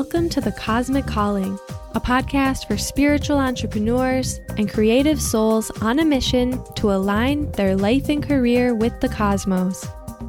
Welcome 0.00 0.30
to 0.30 0.40
The 0.40 0.52
Cosmic 0.52 1.04
Calling, 1.04 1.58
a 1.94 2.00
podcast 2.00 2.66
for 2.66 2.78
spiritual 2.78 3.36
entrepreneurs 3.36 4.40
and 4.56 4.66
creative 4.66 5.20
souls 5.20 5.70
on 5.82 5.98
a 5.98 6.04
mission 6.06 6.58
to 6.76 6.92
align 6.92 7.52
their 7.52 7.76
life 7.76 8.08
and 8.08 8.26
career 8.26 8.74
with 8.74 8.98
the 9.00 9.10
cosmos. 9.10 9.86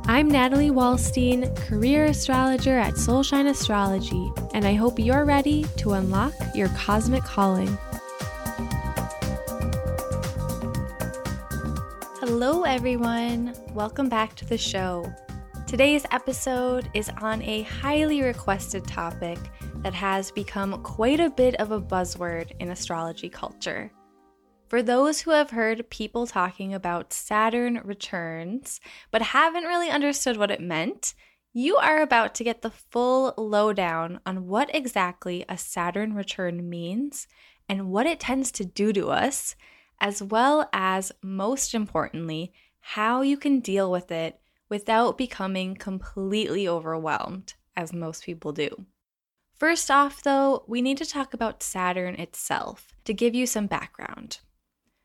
I'm 0.07 0.27
Natalie 0.27 0.71
Wallstein, 0.71 1.55
career 1.55 2.03
astrologer 2.03 2.77
at 2.77 2.95
Soulshine 2.95 3.49
Astrology, 3.49 4.29
and 4.53 4.65
I 4.65 4.73
hope 4.73 4.99
you're 4.99 5.23
ready 5.23 5.65
to 5.77 5.93
unlock 5.93 6.33
your 6.53 6.67
cosmic 6.75 7.23
calling. 7.23 7.77
Hello, 12.19 12.63
everyone. 12.63 13.53
Welcome 13.73 14.09
back 14.09 14.35
to 14.35 14.45
the 14.45 14.57
show. 14.57 15.09
Today's 15.65 16.05
episode 16.11 16.89
is 16.93 17.09
on 17.21 17.41
a 17.43 17.61
highly 17.61 18.21
requested 18.21 18.85
topic 18.85 19.37
that 19.83 19.93
has 19.93 20.31
become 20.31 20.83
quite 20.83 21.19
a 21.19 21.29
bit 21.29 21.55
of 21.55 21.71
a 21.71 21.81
buzzword 21.81 22.51
in 22.59 22.69
astrology 22.69 23.29
culture. 23.29 23.91
For 24.67 24.83
those 24.83 25.19
who 25.19 25.31
have 25.31 25.49
heard 25.49 25.89
people 25.89 26.27
talking 26.27 26.73
about 26.73 27.11
Saturn 27.11 27.81
returns 27.83 28.79
but 29.09 29.21
haven't 29.21 29.65
really 29.65 29.89
understood 29.89 30.37
what 30.37 30.51
it 30.51 30.61
meant, 30.61 31.13
you 31.51 31.77
are 31.77 32.01
about 32.01 32.35
to 32.35 32.43
get 32.43 32.61
the 32.61 32.69
full 32.69 33.33
lowdown 33.37 34.19
on 34.25 34.47
what 34.47 34.73
exactly 34.73 35.43
a 35.49 35.57
Saturn 35.57 36.13
return 36.13 36.69
means 36.69 37.27
and 37.67 37.89
what 37.89 38.05
it 38.05 38.19
tends 38.19 38.51
to 38.53 38.65
do 38.65 38.93
to 38.93 39.09
us, 39.09 39.55
as 39.99 40.21
well 40.21 40.69
as, 40.71 41.11
most 41.21 41.73
importantly, 41.73 42.53
how 42.79 43.21
you 43.21 43.35
can 43.35 43.59
deal 43.59 43.91
with 43.91 44.11
it 44.11 44.39
without 44.69 45.17
becoming 45.17 45.75
completely 45.75 46.67
overwhelmed, 46.67 47.55
as 47.75 47.91
most 47.91 48.23
people 48.23 48.53
do. 48.53 48.69
First 49.61 49.91
off, 49.91 50.23
though, 50.23 50.63
we 50.65 50.81
need 50.81 50.97
to 50.97 51.05
talk 51.05 51.35
about 51.35 51.61
Saturn 51.61 52.15
itself 52.15 52.95
to 53.05 53.13
give 53.13 53.35
you 53.35 53.45
some 53.45 53.67
background. 53.67 54.39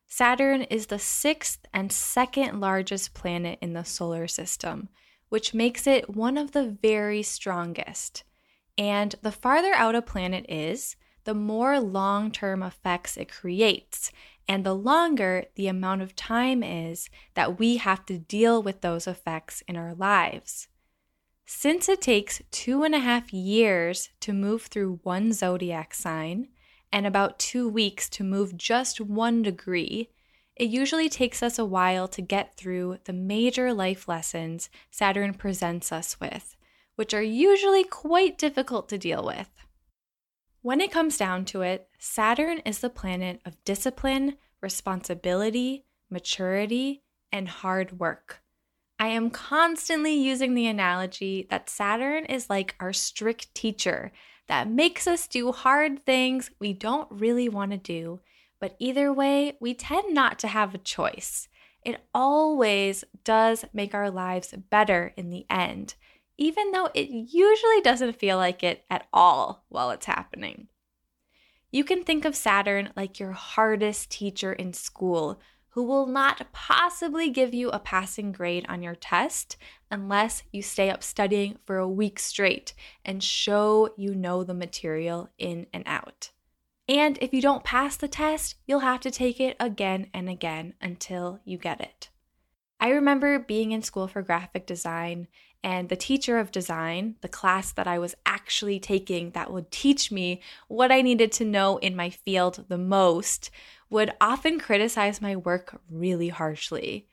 Saturn 0.09 0.63
is 0.63 0.87
the 0.87 0.99
sixth 0.99 1.67
and 1.75 1.93
second 1.93 2.59
largest 2.59 3.13
planet 3.13 3.59
in 3.61 3.75
the 3.75 3.85
solar 3.85 4.27
system, 4.27 4.89
which 5.29 5.53
makes 5.53 5.87
it 5.87 6.09
one 6.17 6.39
of 6.39 6.53
the 6.53 6.75
very 6.81 7.23
strongest. 7.23 8.25
And 8.79 9.15
the 9.21 9.31
farther 9.31 9.75
out 9.75 9.95
a 9.95 10.01
planet 10.01 10.47
is, 10.49 10.97
the 11.25 11.35
more 11.35 11.79
long 11.79 12.31
term 12.31 12.63
effects 12.63 13.19
it 13.19 13.31
creates, 13.31 14.11
and 14.49 14.65
the 14.65 14.75
longer 14.75 15.45
the 15.57 15.69
amount 15.69 16.01
of 16.01 16.17
time 16.17 16.63
is 16.63 17.11
that 17.35 17.59
we 17.59 17.77
have 17.77 18.07
to 18.07 18.17
deal 18.17 18.63
with 18.63 18.81
those 18.81 19.07
effects 19.07 19.63
in 19.69 19.77
our 19.77 19.95
lives. 19.95 20.69
Since 21.49 21.89
it 21.89 22.01
takes 22.01 22.43
two 22.51 22.83
and 22.83 22.93
a 22.93 22.99
half 22.99 23.33
years 23.33 24.11
to 24.21 24.33
move 24.33 24.63
through 24.63 24.99
one 25.05 25.33
zodiac 25.33 25.95
sign 25.95 26.49
and 26.93 27.07
about 27.07 27.39
two 27.39 27.69
weeks 27.69 28.09
to 28.11 28.25
move 28.25 28.57
just 28.57 29.01
one 29.01 29.43
degree, 29.43 30.11
it 30.57 30.69
usually 30.69 31.09
takes 31.09 31.45
us 31.45 31.57
a 31.57 31.65
while 31.65 32.09
to 32.09 32.21
get 32.21 32.57
through 32.57 32.99
the 33.05 33.13
major 33.13 33.73
life 33.73 34.09
lessons 34.09 34.71
Saturn 34.91 35.35
presents 35.35 35.93
us 35.93 36.19
with, 36.19 36.57
which 36.97 37.15
are 37.15 37.23
usually 37.23 37.85
quite 37.85 38.39
difficult 38.39 38.89
to 38.89 38.99
deal 38.99 39.25
with. 39.25 39.51
When 40.63 40.81
it 40.81 40.91
comes 40.91 41.17
down 41.17 41.45
to 41.47 41.63
it, 41.63 41.89
Saturn 41.97 42.59
is 42.61 42.81
the 42.81 42.91
planet 42.91 43.41
of 43.45 43.63
discipline, 43.65 44.37
responsibility, 44.61 45.85
maturity, 46.11 47.05
and 47.31 47.49
hard 47.49 48.01
work. 48.01 48.43
I 48.99 49.09
am 49.09 49.31
constantly 49.31 50.15
using 50.15 50.55
the 50.55 50.67
analogy 50.67 51.47
that 51.51 51.69
Saturn 51.69 52.25
is 52.25 52.49
like 52.49 52.75
our 52.81 52.93
strict 52.93 53.55
teacher 53.55 54.13
that 54.49 54.71
makes 54.71 55.07
us 55.07 55.27
do 55.27 55.53
hard 55.53 56.05
things 56.07 56.51
we 56.59 56.73
don't 56.73 57.11
really 57.11 57.49
want 57.49 57.73
to 57.73 57.77
do, 57.77 58.21
but 58.59 58.77
either 58.79 59.13
way, 59.13 59.57
we 59.61 59.75
tend 59.75 60.15
not 60.15 60.39
to 60.39 60.49
have 60.49 60.75
a 60.75 60.79
choice. 60.79 61.49
It 61.85 62.01
always 62.15 63.05
does 63.23 63.65
make 63.73 63.95
our 63.95 64.11
lives 64.11 64.55
better 64.71 65.13
in 65.17 65.31
the 65.31 65.47
end 65.51 65.95
even 66.39 66.73
though 66.73 66.91
it 66.95 67.09
usually 67.09 67.81
doesn't 67.83 68.19
feel 68.19 68.37
like 68.37 68.63
it 68.63 68.85
at 68.91 69.07
all 69.13 69.65
while 69.69 69.91
it's 69.91 70.07
happening. 70.07 70.69
You 71.71 71.85
can 71.85 72.05
think 72.05 72.25
of 72.25 72.37
Saturn 72.37 72.93
like 72.97 73.19
your 73.19 73.33
hardest 73.33 74.11
teacher 74.11 74.53
in 74.53 74.73
school 74.73 75.41
who 75.77 75.83
will 75.83 76.07
not 76.07 76.51
possibly 76.53 77.29
give 77.29 77.53
you 77.53 77.69
a 77.69 77.79
passing 77.79 78.33
grade 78.33 78.65
on 78.67 78.83
your 78.83 78.95
test 78.95 79.59
unless 79.91 80.43
you 80.51 80.63
stay 80.63 80.89
up 80.89 81.03
studying 81.03 81.59
for 81.67 81.77
a 81.77 81.87
week 81.87 82.19
straight 82.19 82.73
and 83.05 83.23
show 83.23 83.91
you 83.95 84.15
know 84.15 84.43
the 84.43 84.55
material 84.55 85.29
in 85.37 85.67
and 85.75 85.85
out. 85.85 86.31
And 86.89 87.19
if 87.21 87.35
you 87.35 87.43
don't 87.43 87.63
pass 87.63 87.95
the 87.95 88.09
test, 88.09 88.55
you'll 88.67 88.81
have 88.81 89.01
to 89.01 89.11
take 89.11 89.39
it 89.39 89.55
again 89.61 90.07
and 90.15 90.31
again 90.31 90.73
until 90.81 91.41
you 91.45 91.59
get 91.59 91.83
it. 91.83 92.09
I 92.81 92.89
remember 92.89 93.39
being 93.39 93.73
in 93.73 93.83
school 93.83 94.09
for 94.09 94.23
graphic 94.23 94.67
design 94.67 95.29
and 95.63 95.89
the 95.89 95.97
teacher 95.97 96.39
of 96.39 96.53
design, 96.53 97.17
the 97.23 97.29
class 97.29 97.73
that 97.73 97.87
I 97.87 97.99
was 97.99 98.15
actually 98.25 98.79
taking 98.79 99.33
that 99.33 99.53
would 99.53 99.71
teach 99.71 100.13
me 100.13 100.41
what 100.69 100.93
I 100.93 101.03
needed 101.03 101.33
to 101.33 101.45
know 101.45 101.79
in 101.79 101.97
my 101.97 102.09
field 102.09 102.65
the 102.69 102.79
most, 102.79 103.51
would 103.89 104.13
often 104.21 104.59
criticize 104.59 105.21
my 105.21 105.37
work 105.37 105.81
really 105.91 106.29
harshly. 106.29 107.07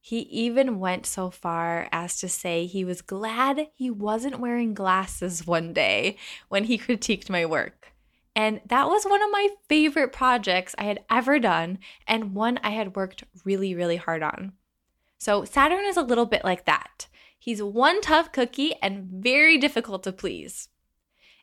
He 0.00 0.20
even 0.20 0.78
went 0.78 1.04
so 1.04 1.30
far 1.30 1.88
as 1.92 2.18
to 2.20 2.28
say 2.28 2.66
he 2.66 2.84
was 2.84 3.02
glad 3.02 3.68
he 3.74 3.90
wasn't 3.90 4.40
wearing 4.40 4.72
glasses 4.72 5.46
one 5.46 5.72
day 5.72 6.16
when 6.48 6.64
he 6.64 6.78
critiqued 6.78 7.28
my 7.28 7.44
work. 7.44 7.92
And 8.34 8.60
that 8.66 8.88
was 8.88 9.04
one 9.04 9.22
of 9.22 9.30
my 9.30 9.48
favorite 9.68 10.12
projects 10.12 10.74
I 10.78 10.84
had 10.84 11.00
ever 11.10 11.38
done, 11.38 11.78
and 12.06 12.34
one 12.34 12.58
I 12.62 12.70
had 12.70 12.96
worked 12.96 13.24
really, 13.44 13.74
really 13.74 13.96
hard 13.96 14.22
on. 14.22 14.52
So, 15.18 15.44
Saturn 15.44 15.84
is 15.84 15.96
a 15.96 16.02
little 16.02 16.26
bit 16.26 16.44
like 16.44 16.64
that. 16.64 17.08
He's 17.38 17.62
one 17.62 18.00
tough 18.00 18.32
cookie 18.32 18.74
and 18.80 19.04
very 19.04 19.58
difficult 19.58 20.04
to 20.04 20.12
please. 20.12 20.68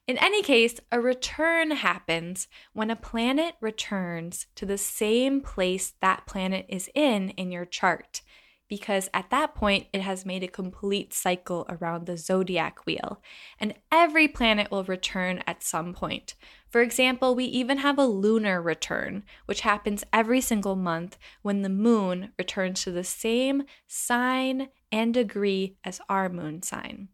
In 0.08 0.18
any 0.20 0.42
case, 0.42 0.80
a 0.90 1.02
return 1.02 1.72
happens 1.72 2.48
when 2.72 2.90
a 2.90 2.96
planet 2.96 3.56
returns 3.60 4.48
to 4.56 4.66
the 4.66 4.78
same 4.78 5.42
place 5.42 5.96
that 6.00 6.26
planet 6.26 6.66
is 6.70 6.90
in 6.96 7.32
in 7.32 7.52
your 7.52 7.66
chart, 7.66 8.22
because 8.70 9.10
at 9.14 9.30
that 9.32 9.54
point 9.54 9.88
it 9.92 10.00
has 10.00 10.26
made 10.26 10.44
a 10.44 10.48
complete 10.48 11.14
cycle 11.14 11.66
around 11.68 12.06
the 12.06 12.16
zodiac 12.16 12.86
wheel, 12.86 13.22
and 13.60 13.74
every 13.92 14.30
planet 14.30 14.72
will 14.72 14.86
return 14.86 15.44
at 15.46 15.62
some 15.62 15.94
point. 15.94 16.36
For 16.70 16.80
example, 16.80 17.36
we 17.36 17.44
even 17.44 17.80
have 17.80 18.00
a 18.00 18.06
lunar 18.06 18.62
return, 18.62 19.24
which 19.46 19.62
happens 19.62 20.06
every 20.14 20.40
single 20.40 20.78
month 20.78 21.18
when 21.42 21.64
the 21.64 21.70
moon 21.70 22.32
returns 22.40 22.82
to 22.84 22.92
the 22.92 23.04
same 23.04 23.64
sign 23.88 24.70
and 24.90 25.14
degree 25.14 25.76
as 25.84 26.00
our 26.08 26.30
moon 26.30 26.62
sign. 26.62 27.10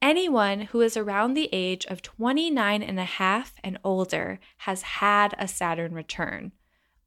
Anyone 0.00 0.62
who 0.62 0.80
is 0.80 0.96
around 0.96 1.34
the 1.34 1.48
age 1.52 1.84
of 1.86 2.02
29 2.02 2.82
and 2.82 3.00
a 3.00 3.04
half 3.04 3.54
and 3.64 3.78
older 3.82 4.38
has 4.58 4.82
had 4.82 5.34
a 5.38 5.48
Saturn 5.48 5.92
return. 5.92 6.52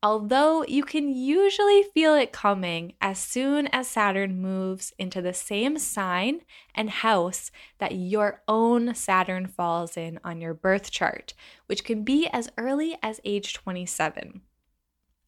Although 0.03 0.65
you 0.65 0.83
can 0.83 1.09
usually 1.13 1.83
feel 1.93 2.15
it 2.15 2.31
coming 2.31 2.93
as 2.99 3.19
soon 3.19 3.67
as 3.67 3.87
Saturn 3.87 4.41
moves 4.41 4.93
into 4.97 5.21
the 5.21 5.33
same 5.33 5.77
sign 5.77 6.41
and 6.73 6.89
house 6.89 7.51
that 7.77 7.95
your 7.95 8.41
own 8.47 8.95
Saturn 8.95 9.45
falls 9.45 9.95
in 9.95 10.19
on 10.23 10.41
your 10.41 10.55
birth 10.55 10.89
chart, 10.89 11.33
which 11.67 11.83
can 11.83 12.03
be 12.03 12.27
as 12.33 12.51
early 12.57 12.97
as 13.03 13.21
age 13.23 13.53
27. 13.53 14.41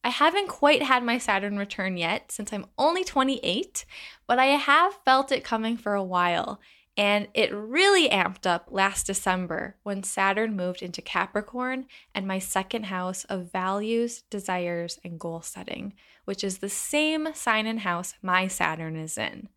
I 0.02 0.08
haven't 0.10 0.48
quite 0.48 0.82
had 0.82 1.02
my 1.02 1.16
Saturn 1.16 1.56
return 1.56 1.96
yet 1.96 2.30
since 2.30 2.52
I'm 2.52 2.66
only 2.76 3.04
28, 3.04 3.86
but 4.26 4.38
I 4.38 4.46
have 4.46 4.98
felt 5.04 5.32
it 5.32 5.44
coming 5.44 5.78
for 5.78 5.94
a 5.94 6.04
while. 6.04 6.60
And 6.96 7.26
it 7.34 7.52
really 7.52 8.08
amped 8.08 8.46
up 8.46 8.68
last 8.70 9.06
December 9.06 9.76
when 9.82 10.04
Saturn 10.04 10.54
moved 10.54 10.80
into 10.80 11.02
Capricorn 11.02 11.86
and 12.14 12.26
my 12.26 12.38
second 12.38 12.84
house 12.84 13.24
of 13.24 13.50
values, 13.50 14.22
desires, 14.30 15.00
and 15.02 15.18
goal 15.18 15.42
setting, 15.42 15.94
which 16.24 16.44
is 16.44 16.58
the 16.58 16.68
same 16.68 17.34
sign 17.34 17.66
and 17.66 17.80
house 17.80 18.14
my 18.22 18.46
Saturn 18.46 18.94
is 18.94 19.18
in. 19.18 19.48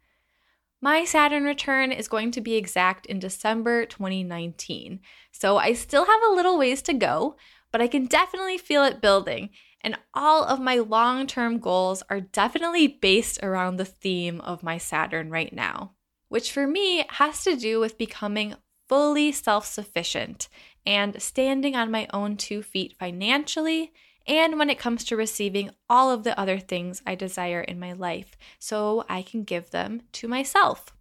My 0.81 1.06
Saturn 1.06 1.44
return 1.44 1.92
is 1.92 2.07
going 2.07 2.31
to 2.31 2.42
be 2.42 2.56
exact 2.56 3.06
in 3.07 3.19
December 3.19 3.86
2019, 3.86 5.00
so 5.31 5.57
I 5.57 5.74
still 5.74 6.06
have 6.06 6.22
a 6.28 6.33
little 6.33 6.57
ways 6.57 6.83
to 6.83 6.94
go, 6.94 7.36
but 7.72 7.81
I 7.81 7.88
can 7.88 8.06
definitely 8.06 8.60
feel 8.60 8.83
it 8.83 9.01
building. 9.01 9.50
And 9.81 9.98
all 10.13 10.44
of 10.44 10.60
my 10.60 10.78
long 10.78 11.25
term 11.25 11.60
goals 11.60 12.04
are 12.10 12.19
definitely 12.19 12.88
based 12.88 13.40
around 13.44 13.78
the 13.78 13.86
theme 13.86 14.40
of 14.42 14.63
my 14.63 14.78
Saturn 14.78 15.31
right 15.31 15.51
now, 15.51 15.94
which 16.29 16.51
for 16.51 16.68
me 16.68 17.06
has 17.09 17.44
to 17.44 17.56
do 17.56 17.79
with 17.79 17.97
becoming 17.97 18.56
fully 18.88 19.31
self 19.31 19.65
sufficient 19.65 20.47
and 20.85 21.21
standing 21.21 21.75
on 21.75 21.91
my 21.91 22.07
own 22.13 22.38
two 22.38 22.63
feet 22.63 22.95
financially 22.97 23.91
and 24.27 24.59
when 24.59 24.69
it 24.69 24.79
comes 24.79 25.03
to 25.06 25.15
receiving 25.15 25.71
all 25.89 26.12
of 26.12 26.24
the 26.24 26.38
other 26.39 26.59
things 26.59 27.01
I 27.06 27.15
desire 27.15 27.62
in 27.62 27.79
my 27.79 27.94
life 27.94 28.38
so 28.59 29.06
I 29.07 29.21
can 29.21 29.44
give 29.44 29.71
them 29.71 30.01
to 30.13 30.27
myself. 30.27 30.94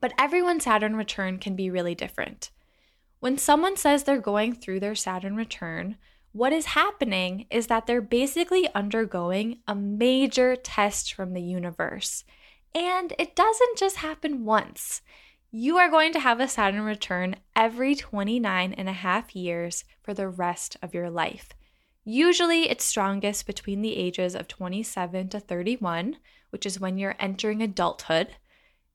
But 0.00 0.14
everyone's 0.18 0.64
Saturn 0.64 0.96
return 0.96 1.38
can 1.38 1.56
be 1.56 1.70
really 1.70 1.94
different. 1.94 2.50
When 3.20 3.36
someone 3.36 3.76
says 3.76 4.04
they're 4.04 4.20
going 4.20 4.54
through 4.54 4.80
their 4.80 4.94
Saturn 4.94 5.34
return, 5.36 5.96
what 6.32 6.52
is 6.52 6.66
happening 6.66 7.46
is 7.50 7.66
that 7.66 7.86
they're 7.86 8.00
basically 8.00 8.72
undergoing 8.74 9.58
a 9.66 9.74
major 9.74 10.56
test 10.56 11.12
from 11.12 11.32
the 11.32 11.42
universe. 11.42 12.24
And 12.74 13.14
it 13.18 13.34
doesn't 13.34 13.78
just 13.78 13.96
happen 13.96 14.44
once. 14.44 15.02
You 15.50 15.78
are 15.78 15.90
going 15.90 16.12
to 16.12 16.20
have 16.20 16.40
a 16.40 16.48
Saturn 16.48 16.82
return 16.82 17.36
every 17.56 17.94
29 17.94 18.74
and 18.74 18.88
a 18.88 18.92
half 18.92 19.34
years 19.34 19.84
for 20.02 20.12
the 20.12 20.28
rest 20.28 20.76
of 20.82 20.92
your 20.92 21.08
life. 21.08 21.48
Usually, 22.04 22.68
it's 22.68 22.84
strongest 22.84 23.46
between 23.46 23.82
the 23.82 23.96
ages 23.96 24.34
of 24.34 24.48
27 24.48 25.28
to 25.30 25.40
31, 25.40 26.16
which 26.50 26.66
is 26.66 26.80
when 26.80 26.98
you're 26.98 27.16
entering 27.18 27.62
adulthood, 27.62 28.36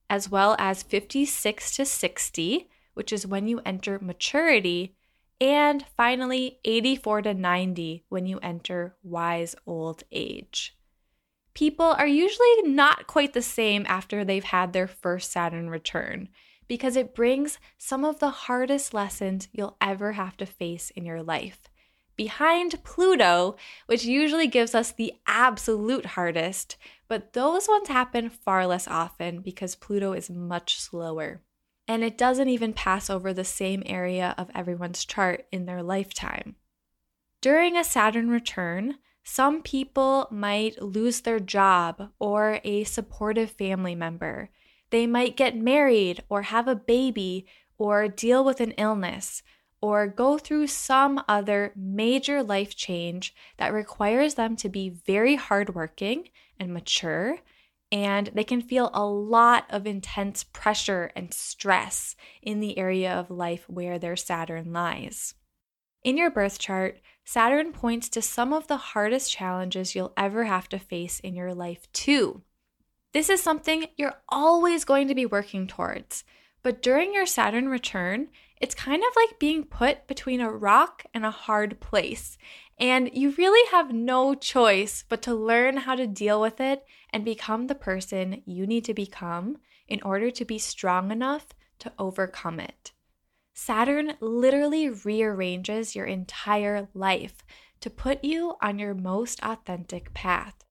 as 0.10 0.30
well 0.30 0.56
as 0.60 0.84
56 0.84 1.76
to 1.76 1.86
60, 1.86 2.70
which 2.94 3.12
is 3.12 3.26
when 3.26 3.48
you 3.48 3.62
enter 3.66 4.00
maturity, 4.00 4.96
and 5.42 5.86
finally 5.98 6.60
84 6.64 7.24
to 7.24 7.34
90 7.34 8.06
when 8.10 8.26
you 8.26 8.40
enter 8.40 8.96
wise 9.04 9.56
old 9.66 10.04
age. 10.12 10.76
People 11.54 11.86
are 11.86 12.08
usually 12.08 12.64
not 12.64 13.08
quite 13.08 13.34
the 13.34 13.42
same 13.42 13.86
after 13.88 14.24
they've 14.24 14.44
had 14.44 14.74
their 14.74 14.88
first 14.88 15.32
Saturn 15.32 15.70
return 15.70 16.30
because 16.68 16.96
it 16.96 17.14
brings 17.14 17.60
some 17.78 18.04
of 18.04 18.20
the 18.20 18.30
hardest 18.30 18.94
lessons 18.94 19.48
you'll 19.52 19.78
ever 19.80 20.14
have 20.14 20.36
to 20.38 20.46
face 20.46 20.90
in 20.92 21.06
your 21.06 21.22
life. 21.22 21.60
Behind 22.16 22.84
Pluto, 22.84 23.56
which 23.86 24.06
usually 24.06 24.48
gives 24.48 24.74
us 24.74 24.92
the 24.92 25.14
absolute 25.28 26.06
hardest, 26.06 26.78
but 27.08 27.34
those 27.34 27.68
ones 27.68 27.88
happen 27.88 28.30
far 28.30 28.66
less 28.66 28.88
often 28.88 29.42
because 29.42 29.76
Pluto 29.76 30.14
is 30.14 30.30
much 30.30 30.80
slower 30.80 31.42
and 31.88 32.04
it 32.04 32.18
doesn't 32.18 32.50
even 32.50 32.74
pass 32.74 33.10
over 33.10 33.34
the 33.34 33.44
same 33.44 33.84
area 33.86 34.34
of 34.38 34.50
everyone's 34.56 35.06
chart 35.06 35.46
in 35.52 35.66
their 35.66 35.84
lifetime. 35.84 36.56
During 37.42 37.76
a 37.76 37.84
Saturn 37.84 38.30
return, 38.30 38.96
some 39.24 39.62
people 39.62 40.28
might 40.32 40.82
lose 40.82 41.22
their 41.22 41.40
job 41.40 42.10
or 42.20 42.60
a 42.64 42.84
supportive 42.84 43.52
family 43.52 43.96
member. 43.96 44.50
They 44.90 45.08
might 45.08 45.38
get 45.38 45.56
married 45.56 46.24
or 46.30 46.44
have 46.44 46.68
a 46.68 46.76
baby 46.76 47.46
or 47.78 48.08
deal 48.08 48.44
with 48.44 48.62
an 48.62 48.72
illness 48.72 49.42
or 49.82 50.08
go 50.08 50.38
through 50.38 50.68
some 50.68 51.22
other 51.28 51.74
major 51.76 52.44
life 52.44 52.76
change 52.76 53.34
that 53.58 53.74
requires 53.74 54.36
them 54.36 54.56
to 54.58 54.70
be 54.70 54.90
very 54.90 55.36
hardworking 55.36 56.30
and 56.60 56.74
mature 56.74 57.40
and 57.94 58.32
they 58.34 58.44
can 58.44 58.60
feel 58.60 58.90
a 58.92 59.06
lot 59.06 59.68
of 59.70 59.86
intense 59.86 60.44
pressure 60.44 61.12
and 61.16 61.32
stress 61.32 62.16
in 62.42 62.60
the 62.60 62.76
area 62.76 63.14
of 63.14 63.30
life 63.30 63.66
where 63.70 64.00
their 64.00 64.16
Saturn 64.16 64.74
lies. 64.74 65.36
In 66.04 66.18
your 66.18 66.32
birth 66.32 66.58
chart, 66.58 67.00
Saturn 67.26 67.72
points 67.72 68.10
to 68.10 68.22
some 68.22 68.54
of 68.54 68.68
the 68.68 68.78
hardest 68.78 69.32
challenges 69.32 69.96
you'll 69.96 70.14
ever 70.18 70.44
have 70.44 70.68
to 70.70 70.80
face 70.80 71.20
in 71.20 71.36
your 71.36 71.54
life, 71.54 71.92
too. 71.94 72.42
This 73.14 73.30
is 73.30 73.42
something 73.42 73.88
you're 73.96 74.22
always 74.28 74.86
going 74.86 75.08
to 75.08 75.16
be 75.16 75.26
working 75.26 75.68
towards, 75.68 76.24
but 76.64 76.82
during 76.82 77.14
your 77.14 77.26
Saturn 77.26 77.70
return, 77.70 78.30
it's 78.60 78.74
kind 78.74 79.04
of 79.04 79.16
like 79.16 79.40
being 79.40 79.66
put 79.66 80.08
between 80.08 80.40
a 80.40 80.50
rock 80.50 81.04
and 81.14 81.26
a 81.26 81.32
hard 81.32 81.82
place. 81.82 82.38
And 82.80 83.10
you 83.14 83.32
really 83.32 83.70
have 83.72 83.94
no 83.94 84.34
choice 84.34 85.04
but 85.08 85.22
to 85.24 85.36
learn 85.36 85.78
how 85.78 85.96
to 85.96 86.08
deal 86.08 86.40
with 86.40 86.62
it 86.62 86.86
and 87.10 87.26
become 87.26 87.68
the 87.68 87.76
person 87.76 88.42
you 88.46 88.66
need 88.66 88.86
to 88.86 88.94
become 88.94 89.58
in 89.88 90.02
order 90.02 90.32
to 90.32 90.46
be 90.46 90.58
strong 90.58 91.12
enough 91.12 91.48
to 91.80 91.92
overcome 92.00 92.60
it. 92.60 92.93
Saturn 93.66 94.18
literally 94.20 94.90
rearranges 94.90 95.96
your 95.96 96.06
entire 96.06 96.90
life 96.94 97.46
to 97.80 97.90
put 97.90 98.22
you 98.22 98.56
on 98.62 98.78
your 98.78 98.94
most 98.94 99.40
authentic 99.42 100.14
path. 100.14 100.66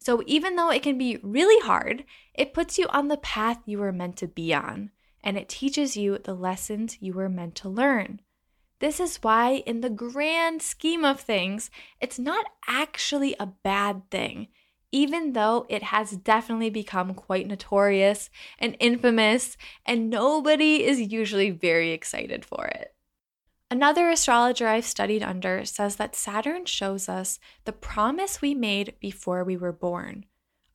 So, 0.00 0.20
even 0.26 0.56
though 0.56 0.70
it 0.70 0.82
can 0.82 0.98
be 0.98 1.20
really 1.22 1.64
hard, 1.64 2.04
it 2.34 2.52
puts 2.52 2.76
you 2.76 2.88
on 2.88 3.06
the 3.06 3.18
path 3.18 3.58
you 3.66 3.78
were 3.78 3.92
meant 3.92 4.16
to 4.16 4.26
be 4.26 4.52
on, 4.52 4.90
and 5.22 5.38
it 5.38 5.48
teaches 5.48 5.96
you 5.96 6.18
the 6.18 6.34
lessons 6.34 6.98
you 7.00 7.12
were 7.12 7.28
meant 7.28 7.54
to 7.54 7.68
learn. 7.68 8.20
This 8.80 8.98
is 8.98 9.18
why, 9.22 9.62
in 9.64 9.80
the 9.80 9.88
grand 9.88 10.60
scheme 10.60 11.04
of 11.04 11.20
things, 11.20 11.70
it's 12.00 12.18
not 12.18 12.46
actually 12.66 13.36
a 13.38 13.46
bad 13.46 14.10
thing, 14.10 14.48
even 14.94 15.32
though 15.32 15.66
it 15.68 15.82
has 15.82 16.12
definitely 16.12 16.70
become 16.70 17.14
quite 17.14 17.48
notorious 17.48 18.30
and 18.60 18.76
infamous, 18.78 19.56
and 19.84 20.08
nobody 20.08 20.84
is 20.84 21.00
usually 21.00 21.50
very 21.50 21.90
excited 21.90 22.44
for 22.44 22.66
it. 22.66 22.94
Another 23.72 24.08
astrologer 24.08 24.68
I've 24.68 24.84
studied 24.84 25.20
under 25.20 25.64
says 25.64 25.96
that 25.96 26.14
Saturn 26.14 26.64
shows 26.66 27.08
us 27.08 27.40
the 27.64 27.72
promise 27.72 28.40
we 28.40 28.54
made 28.54 28.94
before 29.00 29.42
we 29.42 29.56
were 29.56 29.72
born, 29.72 30.26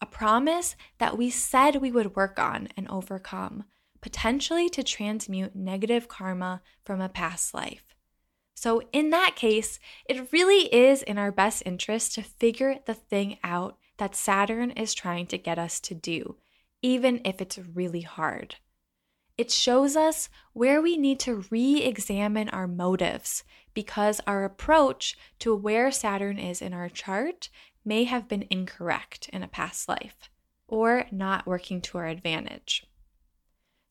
a 0.02 0.06
promise 0.06 0.76
that 0.98 1.18
we 1.18 1.30
said 1.30 1.78
we 1.78 1.90
would 1.90 2.18
work 2.18 2.38
on 2.38 2.68
and 2.76 2.90
overcome, 2.90 3.64
potentially 4.02 4.68
to 4.72 4.84
transmute 4.84 5.56
negative 5.56 6.10
karma 6.10 6.62
from 6.84 7.00
a 7.00 7.08
past 7.08 7.54
life. 7.54 7.96
So, 8.54 8.82
in 8.92 9.12
that 9.12 9.38
case, 9.38 9.80
it 10.10 10.34
really 10.34 10.66
is 10.76 11.02
in 11.04 11.18
our 11.18 11.32
best 11.32 11.64
interest 11.66 12.16
to 12.16 12.22
figure 12.22 12.80
the 12.86 12.94
thing 12.94 13.38
out 13.42 13.78
that 14.00 14.16
Saturn 14.16 14.72
is 14.72 14.94
trying 14.94 15.28
to 15.28 15.38
get 15.38 15.60
us 15.60 15.80
to 15.82 15.94
do, 15.94 16.38
even 16.82 17.22
if 17.24 17.40
it's 17.42 17.60
really 17.60 18.02
hard. 18.02 18.56
It 19.38 19.52
shows 19.52 19.96
us 19.96 20.28
where 20.52 20.82
we 20.82 20.98
need 20.98 21.20
to 21.22 21.46
re 21.50 21.82
examine 21.82 22.50
our 22.50 22.68
motives 22.68 23.44
because 23.74 24.20
our 24.28 24.44
approach 24.44 25.18
to 25.40 25.56
where 25.56 25.92
Saturn 25.92 26.38
is 26.38 26.62
in 26.62 26.74
our 26.74 26.90
chart 26.90 27.50
may 27.86 28.04
have 28.04 28.28
been 28.28 28.48
incorrect 28.50 29.30
in 29.32 29.44
a 29.44 29.48
past 29.48 29.88
life 29.88 30.30
or 30.68 31.06
not 31.12 31.48
working 31.48 31.80
to 31.82 31.98
our 31.98 32.08
advantage. 32.08 32.86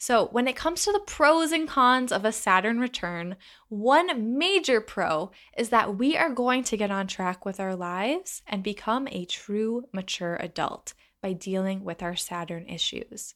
So, 0.01 0.29
when 0.29 0.47
it 0.47 0.55
comes 0.55 0.85
to 0.85 0.93
the 0.93 1.01
pros 1.01 1.51
and 1.51 1.67
cons 1.67 2.13
of 2.13 2.25
a 2.25 2.31
Saturn 2.31 2.79
return, 2.79 3.35
one 3.69 4.39
major 4.39 4.81
pro 4.81 5.33
is 5.57 5.71
that 5.71 5.99
we 5.99 6.17
are 6.17 6.31
going 6.31 6.63
to 6.65 6.77
get 6.77 6.93
on 6.93 7.09
track 7.09 7.45
with 7.45 7.59
our 7.59 7.75
lives 7.75 8.43
and 8.47 8.63
become 8.63 9.09
a 9.09 9.25
true 9.25 9.87
mature 9.93 10.37
adult 10.37 10.95
by 11.21 11.33
dealing 11.33 11.83
with 11.83 12.01
our 12.01 12.15
Saturn 12.15 12.69
issues. 12.69 13.35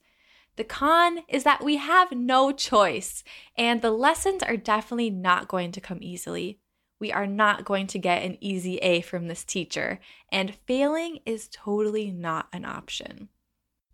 The 0.54 0.62
con 0.62 1.24
is 1.28 1.42
that 1.42 1.64
we 1.64 1.76
have 1.78 2.12
no 2.12 2.52
choice, 2.52 3.24
and 3.56 3.82
the 3.82 3.90
lessons 3.90 4.44
are 4.44 4.56
definitely 4.56 5.10
not 5.10 5.48
going 5.48 5.72
to 5.72 5.80
come 5.80 5.98
easily. 6.00 6.60
We 7.00 7.10
are 7.10 7.26
not 7.26 7.64
going 7.64 7.88
to 7.88 7.98
get 7.98 8.22
an 8.22 8.38
easy 8.40 8.76
A 8.76 9.00
from 9.00 9.26
this 9.26 9.44
teacher, 9.44 9.98
and 10.30 10.54
failing 10.54 11.18
is 11.26 11.48
totally 11.50 12.12
not 12.12 12.46
an 12.52 12.64
option. 12.64 13.30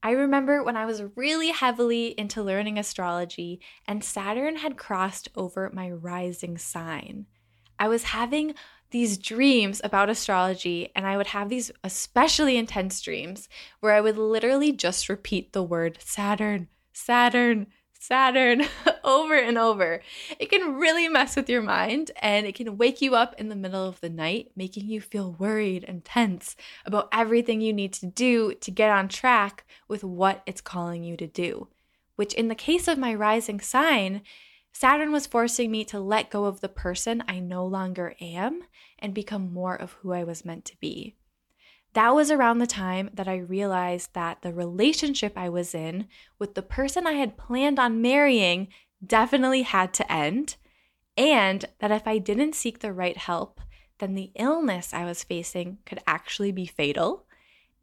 I 0.02 0.12
remember 0.12 0.62
when 0.62 0.76
I 0.76 0.86
was 0.86 1.02
really 1.16 1.50
heavily 1.50 2.08
into 2.18 2.42
learning 2.42 2.78
astrology 2.78 3.60
and 3.86 4.04
Saturn 4.04 4.56
had 4.56 4.76
crossed 4.76 5.28
over 5.34 5.70
my 5.72 5.90
rising 5.90 6.56
sign. 6.56 7.26
I 7.78 7.88
was 7.88 8.04
having 8.04 8.54
these 8.90 9.18
dreams 9.18 9.80
about 9.84 10.08
astrology, 10.08 10.90
and 10.96 11.06
I 11.06 11.16
would 11.16 11.28
have 11.28 11.48
these 11.48 11.70
especially 11.84 12.56
intense 12.56 13.00
dreams 13.00 13.48
where 13.80 13.92
I 13.92 14.00
would 14.00 14.16
literally 14.16 14.72
just 14.72 15.08
repeat 15.08 15.52
the 15.52 15.62
word 15.62 15.98
Saturn, 16.00 16.68
Saturn, 16.92 17.66
Saturn 17.92 18.62
over 19.04 19.34
and 19.34 19.58
over. 19.58 20.02
It 20.38 20.50
can 20.50 20.74
really 20.74 21.08
mess 21.08 21.36
with 21.36 21.48
your 21.48 21.62
mind 21.62 22.10
and 22.20 22.46
it 22.46 22.54
can 22.54 22.76
wake 22.76 23.00
you 23.00 23.14
up 23.14 23.34
in 23.38 23.48
the 23.48 23.56
middle 23.56 23.86
of 23.86 24.00
the 24.00 24.10
night, 24.10 24.50
making 24.56 24.88
you 24.88 25.00
feel 25.00 25.32
worried 25.38 25.84
and 25.86 26.04
tense 26.04 26.56
about 26.84 27.08
everything 27.12 27.60
you 27.60 27.72
need 27.72 27.92
to 27.94 28.06
do 28.06 28.54
to 28.54 28.70
get 28.70 28.90
on 28.90 29.08
track 29.08 29.64
with 29.88 30.04
what 30.04 30.42
it's 30.46 30.60
calling 30.60 31.04
you 31.04 31.16
to 31.16 31.26
do. 31.26 31.68
Which, 32.16 32.34
in 32.34 32.48
the 32.48 32.54
case 32.54 32.88
of 32.88 32.98
my 32.98 33.14
rising 33.14 33.60
sign, 33.60 34.22
Saturn 34.72 35.12
was 35.12 35.26
forcing 35.26 35.70
me 35.70 35.84
to 35.86 35.98
let 35.98 36.30
go 36.30 36.44
of 36.44 36.60
the 36.60 36.68
person 36.68 37.24
I 37.26 37.40
no 37.40 37.66
longer 37.66 38.14
am 38.20 38.62
and 38.98 39.14
become 39.14 39.52
more 39.52 39.74
of 39.74 39.92
who 39.92 40.12
I 40.12 40.24
was 40.24 40.44
meant 40.44 40.64
to 40.66 40.76
be. 40.78 41.16
That 41.94 42.14
was 42.14 42.30
around 42.30 42.58
the 42.58 42.66
time 42.66 43.10
that 43.14 43.26
I 43.26 43.38
realized 43.38 44.14
that 44.14 44.42
the 44.42 44.52
relationship 44.52 45.32
I 45.36 45.48
was 45.48 45.74
in 45.74 46.06
with 46.38 46.54
the 46.54 46.62
person 46.62 47.06
I 47.06 47.14
had 47.14 47.38
planned 47.38 47.78
on 47.78 48.02
marrying 48.02 48.68
definitely 49.04 49.62
had 49.62 49.94
to 49.94 50.12
end, 50.12 50.56
and 51.16 51.64
that 51.80 51.90
if 51.90 52.06
I 52.06 52.18
didn't 52.18 52.54
seek 52.54 52.80
the 52.80 52.92
right 52.92 53.16
help, 53.16 53.60
then 53.98 54.14
the 54.14 54.30
illness 54.36 54.94
I 54.94 55.04
was 55.04 55.24
facing 55.24 55.78
could 55.84 56.00
actually 56.06 56.52
be 56.52 56.66
fatal. 56.66 57.26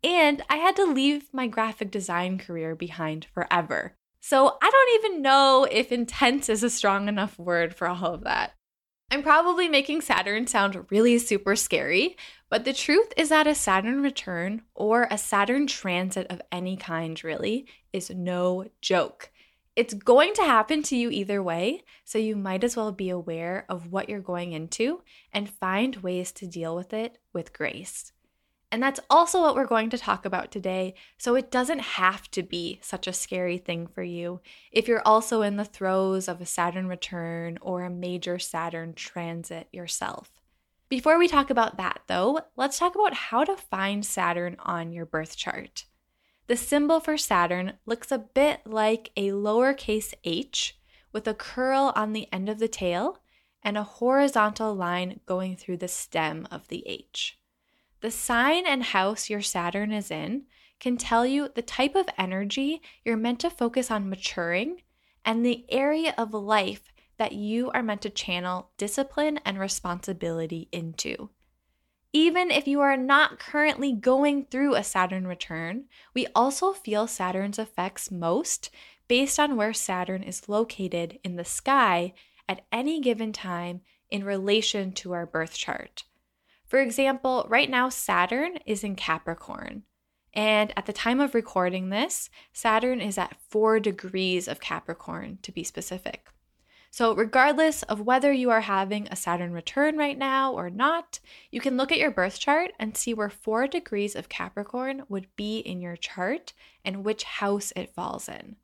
And 0.03 0.43
I 0.50 0.57
had 0.57 0.75
to 0.77 0.86
leave 0.86 1.34
my 1.34 1.48
graphic 1.48 1.91
design 1.91 2.38
career 2.38 2.75
behind 2.75 3.25
forever. 3.34 3.95
So 4.22 4.57
I 4.62 4.69
don't 4.69 5.05
even 5.05 5.22
know 5.22 5.67
if 5.69 5.91
intense 5.91 6.50
is 6.50 6.63
a 6.63 6.69
strong 6.69 7.07
enough 7.07 7.38
word 7.38 7.75
for 7.75 7.88
all 7.88 8.13
of 8.13 8.24
that. 8.24 8.53
I'm 9.12 9.22
probably 9.22 9.67
making 9.67 10.01
Saturn 10.01 10.48
sound 10.48 10.88
really 10.89 11.19
super 11.19 11.55
scary, 11.55 12.17
but 12.50 12.65
the 12.65 12.74
truth 12.74 13.13
is 13.17 13.29
that 13.29 13.45
a 13.45 13.53
Saturn 13.53 14.01
return 14.01 14.63
or 14.74 15.07
a 15.12 15.17
Saturn 15.17 15.67
transit 15.67 16.27
of 16.29 16.41
any 16.51 16.75
kind 16.75 17.24
really 17.24 17.67
is 17.93 18.10
no 18.10 18.65
joke. 18.81 19.31
It's 19.75 19.94
going 19.94 20.34
to 20.36 20.44
happen 20.44 20.84
to 20.84 20.96
you 20.96 21.10
either 21.10 21.44
way, 21.44 21.84
so 22.05 22.17
you 22.17 22.38
might 22.38 22.63
as 22.63 22.77
well 22.77 22.94
be 22.94 23.10
aware 23.10 23.65
of 23.67 23.91
what 23.91 24.08
you're 24.08 24.22
going 24.22 24.53
into 24.53 25.01
and 25.34 25.50
find 25.50 25.98
ways 25.98 26.32
to 26.34 26.48
deal 26.48 26.75
with 26.75 26.94
it 26.94 27.17
with 27.34 27.51
grace. 27.51 28.13
And 28.72 28.82
that's 28.82 29.01
also 29.10 29.41
what 29.41 29.53
we're 29.53 29.65
going 29.65 29.89
to 29.89 29.98
talk 29.98 30.25
about 30.25 30.50
today. 30.50 30.96
So 31.17 31.36
it 31.36 31.51
doesn't 31.51 31.79
have 31.79 32.32
to 32.32 32.41
be 32.41 32.79
such 32.82 33.05
a 33.05 33.13
scary 33.13 33.58
thing 33.58 33.88
for 33.88 34.01
you 34.01 34.39
if 34.72 34.88
you're 34.88 35.05
also 35.05 35.41
in 35.41 35.58
the 35.58 35.65
throes 35.65 36.29
of 36.29 36.39
a 36.39 36.46
Saturn 36.46 36.88
return 36.88 37.58
or 37.62 37.84
a 37.84 37.89
major 37.89 38.39
Saturn 38.39 38.94
transit 38.94 39.67
yourself. 39.74 40.41
Before 40.88 41.17
we 41.17 41.27
talk 41.27 41.50
about 41.50 41.77
that, 41.77 42.01
though, 42.08 42.41
let's 42.55 42.79
talk 42.79 42.96
about 42.96 43.13
how 43.13 43.44
to 43.44 43.58
find 43.58 44.05
Saturn 44.05 44.55
on 44.60 44.94
your 44.94 45.05
birth 45.05 45.36
chart. 45.36 45.86
The 46.48 46.58
symbol 46.58 47.00
for 47.00 47.18
Saturn 47.18 47.74
looks 47.86 48.12
a 48.12 48.20
bit 48.20 48.62
like 48.66 49.12
a 49.16 49.30
lowercase 49.30 50.14
h 50.24 50.78
with 51.12 51.28
a 51.28 51.34
curl 51.34 51.92
on 51.96 52.14
the 52.14 52.32
end 52.32 52.50
of 52.50 52.60
the 52.60 52.68
tail 52.68 53.20
and 53.64 53.78
a 53.78 53.84
horizontal 53.84 54.75
line 54.75 55.20
going 55.25 55.56
through 55.56 55.78
the 55.78 55.88
stem 55.88 56.48
of 56.52 56.68
the 56.68 56.84
H. 56.86 57.40
The 58.02 58.12
sign 58.12 58.68
and 58.68 58.84
house 58.84 59.28
your 59.28 59.42
Saturn 59.42 59.92
is 59.92 60.12
in 60.12 60.44
can 60.80 60.98
tell 60.98 61.25
you 61.25 61.50
the 61.56 61.64
type 61.64 61.96
of 61.96 62.08
energy 62.16 62.82
you're 63.04 63.18
meant 63.18 63.40
to 63.40 63.50
focus 63.50 63.90
on 63.90 64.10
maturing 64.10 64.84
and 65.25 65.44
the 65.44 65.66
area 65.70 66.14
of 66.16 66.34
life 66.34 66.94
that 67.18 67.32
you 67.32 67.72
are 67.72 67.82
meant 67.82 68.02
to 68.04 68.10
channel 68.12 68.70
discipline 68.78 69.40
and 69.46 69.58
responsibility 69.58 70.68
into. 70.72 71.30
Even 72.15 72.50
if 72.50 72.65
you 72.65 72.79
are 72.79 72.95
not 72.95 73.39
currently 73.39 73.91
going 73.91 74.45
through 74.45 74.74
a 74.74 74.86
Saturn 74.86 75.27
return, 75.27 75.84
we 76.13 76.25
also 76.34 76.72
feel 76.72 77.07
Saturn's 77.07 77.60
effects 77.60 78.10
most 78.10 78.69
based 79.10 79.38
on 79.38 79.57
where 79.57 79.74
Saturn 79.74 80.24
is 80.24 80.48
located 80.48 81.19
in 81.25 81.36
the 81.36 81.43
sky 81.43 82.13
at 82.48 82.65
any 82.72 83.01
given 83.01 83.34
time 83.34 83.81
in 84.10 84.24
relation 84.24 84.93
to 84.93 85.12
our 85.12 85.25
birth 85.25 85.55
chart. 85.55 86.05
For 86.65 86.79
example, 86.79 87.48
right 87.50 87.69
now 87.69 87.89
Saturn 87.89 88.60
is 88.65 88.81
in 88.81 88.95
Capricorn. 88.95 89.84
And 90.34 90.72
at 90.77 90.86
the 90.86 90.93
time 90.93 91.19
of 91.19 91.36
recording 91.36 91.89
this, 91.89 92.29
Saturn 92.53 93.01
is 93.01 93.17
at 93.17 93.36
four 93.50 93.81
degrees 93.81 94.48
of 94.48 94.62
Capricorn, 94.62 95.39
to 95.41 95.51
be 95.51 95.65
specific. 95.65 96.29
So, 96.96 97.14
regardless 97.14 97.84
of 97.84 98.00
whether 98.00 98.32
you 98.32 98.52
are 98.52 98.62
having 98.62 99.10
a 99.10 99.18
Saturn 99.18 99.52
return 99.52 99.98
right 99.98 100.18
now 100.18 100.54
or 100.54 100.70
not, 100.70 101.20
you 101.52 101.60
can 101.60 101.75
look 101.75 101.92
at 101.92 101.98
your 101.98 102.10
birth 102.10 102.40
chart 102.40 102.72
and 102.80 102.96
see 102.96 103.14
where 103.14 103.30
four 103.30 103.68
degrees 103.68 104.16
of 104.16 104.30
Capricorn 104.30 105.04
would 105.10 105.28
be 105.36 105.58
in 105.58 105.82
your 105.82 105.98
chart 105.98 106.54
and 106.86 107.04
which 107.04 107.25
house 107.25 107.74
it 107.75 107.94
falls 107.94 108.30
in. 108.30 108.56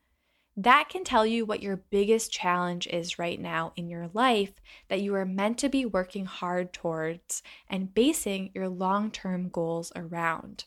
That 0.56 0.88
can 0.88 1.04
tell 1.04 1.26
you 1.26 1.46
what 1.46 1.62
your 1.62 1.76
biggest 1.76 2.32
challenge 2.32 2.88
is 2.88 3.20
right 3.20 3.38
now 3.38 3.74
in 3.76 3.90
your 3.90 4.10
life 4.14 4.62
that 4.88 5.02
you 5.02 5.14
are 5.16 5.26
meant 5.26 5.58
to 5.58 5.68
be 5.68 5.86
working 5.86 6.26
hard 6.26 6.72
towards 6.72 7.44
and 7.70 7.94
basing 7.94 8.52
your 8.56 8.70
long 8.70 9.12
term 9.12 9.50
goals 9.50 9.92
around. 9.94 10.64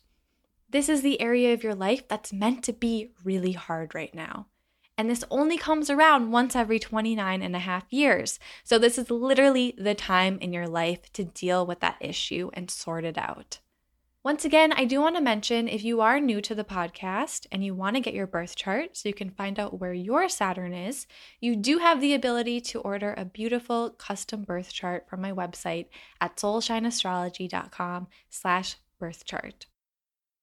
This 0.68 0.90
is 0.90 1.00
the 1.00 1.18
area 1.18 1.54
of 1.54 1.64
your 1.64 1.74
life 1.74 2.08
that's 2.08 2.30
meant 2.30 2.62
to 2.64 2.74
be 2.74 3.12
really 3.24 3.52
hard 3.52 3.94
right 3.94 4.14
now. 4.14 4.48
And 4.96 5.10
this 5.10 5.24
only 5.30 5.58
comes 5.58 5.90
around 5.90 6.30
once 6.30 6.54
every 6.54 6.78
29 6.78 7.42
and 7.42 7.56
a 7.56 7.60
half 7.60 7.84
years. 7.90 8.38
So, 8.62 8.78
this 8.78 8.96
is 8.96 9.10
literally 9.10 9.74
the 9.76 9.94
time 9.94 10.38
in 10.40 10.52
your 10.52 10.68
life 10.68 11.12
to 11.14 11.24
deal 11.24 11.66
with 11.66 11.80
that 11.80 11.96
issue 12.00 12.50
and 12.54 12.70
sort 12.70 13.04
it 13.04 13.18
out. 13.18 13.58
Once 14.24 14.46
again, 14.46 14.72
I 14.72 14.86
do 14.86 15.02
want 15.02 15.16
to 15.16 15.20
mention 15.20 15.68
if 15.68 15.84
you 15.84 16.00
are 16.00 16.18
new 16.18 16.40
to 16.40 16.54
the 16.54 16.64
podcast 16.64 17.46
and 17.52 17.62
you 17.62 17.74
want 17.74 17.96
to 17.96 18.00
get 18.00 18.14
your 18.14 18.26
birth 18.26 18.56
chart 18.56 18.96
so 18.96 19.06
you 19.06 19.14
can 19.14 19.28
find 19.28 19.60
out 19.60 19.78
where 19.78 19.92
your 19.92 20.30
Saturn 20.30 20.72
is, 20.72 21.06
you 21.40 21.54
do 21.54 21.76
have 21.76 22.00
the 22.00 22.14
ability 22.14 22.62
to 22.62 22.80
order 22.80 23.12
a 23.18 23.26
beautiful 23.26 23.90
custom 23.90 24.42
birth 24.42 24.72
chart 24.72 25.06
from 25.10 25.20
my 25.20 25.30
website 25.30 25.88
at 26.22 26.36
soulshineastrology.com 26.36 28.06
slash 28.30 28.76
birth 28.98 29.26
chart. 29.26 29.66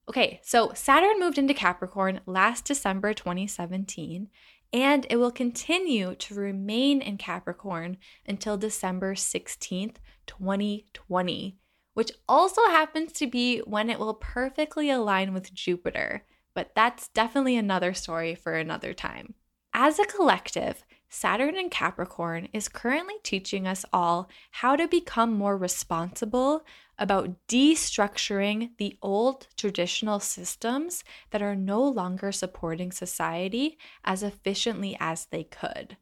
Okay, 0.10 0.40
so 0.44 0.72
Saturn 0.74 1.20
moved 1.20 1.38
into 1.38 1.54
Capricorn 1.54 2.22
last 2.26 2.66
December 2.66 3.14
2017, 3.14 4.30
and 4.74 5.06
it 5.10 5.18
will 5.18 5.32
continue 5.32 6.16
to 6.16 6.34
remain 6.34 7.02
in 7.02 7.18
Capricorn 7.18 7.98
until 8.28 8.58
December 8.58 9.16
16th, 9.16 9.96
2020 10.28 11.58
which 11.94 12.12
also 12.28 12.62
happens 12.68 13.12
to 13.14 13.28
be 13.28 13.60
when 13.60 13.90
it 13.90 14.00
will 14.00 14.14
perfectly 14.14 14.90
align 14.90 15.34
with 15.34 15.54
Jupiter, 15.54 16.24
but 16.54 16.72
that's 16.76 17.10
definitely 17.10 17.58
another 17.58 17.94
story 17.94 18.36
for 18.36 18.54
another 18.54 18.94
time. 18.94 19.34
As 19.74 20.00
a 20.00 20.06
collective, 20.06 20.84
Saturn 21.10 21.58
in 21.58 21.70
Capricorn 21.70 22.48
is 22.54 22.70
currently 22.70 23.16
teaching 23.24 23.68
us 23.68 23.86
all 23.92 24.30
how 24.52 24.76
to 24.76 24.88
become 24.88 25.34
more 25.34 25.58
responsible 25.58 26.66
about 27.02 27.36
destructuring 27.48 28.70
the 28.78 28.96
old 29.02 29.48
traditional 29.58 30.20
systems 30.20 31.04
that 31.32 31.42
are 31.42 31.56
no 31.56 31.82
longer 31.84 32.32
supporting 32.32 32.92
society 32.92 33.78
as 34.06 34.22
efficiently 34.22 34.96
as 35.00 35.26
they 35.26 35.44
could. 35.44 35.98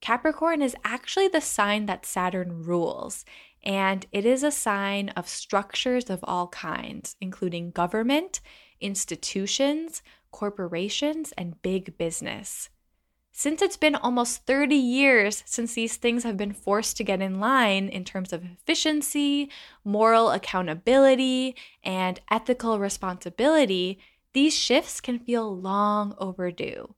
Capricorn 0.00 0.60
is 0.60 0.74
actually 0.84 1.28
the 1.28 1.40
sign 1.40 1.86
that 1.86 2.04
Saturn 2.04 2.64
rules, 2.64 3.24
and 3.62 4.04
it 4.10 4.26
is 4.26 4.42
a 4.42 4.50
sign 4.50 5.10
of 5.10 5.28
structures 5.28 6.10
of 6.10 6.24
all 6.24 6.48
kinds, 6.48 7.14
including 7.20 7.70
government, 7.70 8.40
institutions, 8.80 10.02
corporations, 10.32 11.32
and 11.38 11.62
big 11.62 11.96
business. 11.96 12.68
Since 13.34 13.62
it's 13.62 13.78
been 13.78 13.94
almost 13.94 14.46
30 14.46 14.76
years 14.76 15.42
since 15.46 15.72
these 15.72 15.96
things 15.96 16.22
have 16.22 16.36
been 16.36 16.52
forced 16.52 16.98
to 16.98 17.04
get 17.04 17.22
in 17.22 17.40
line 17.40 17.88
in 17.88 18.04
terms 18.04 18.30
of 18.30 18.44
efficiency, 18.44 19.50
moral 19.84 20.30
accountability, 20.30 21.56
and 21.82 22.20
ethical 22.30 22.78
responsibility, 22.78 23.98
these 24.34 24.54
shifts 24.54 25.00
can 25.00 25.18
feel 25.18 25.56
long 25.56 26.14
overdue. 26.18 26.94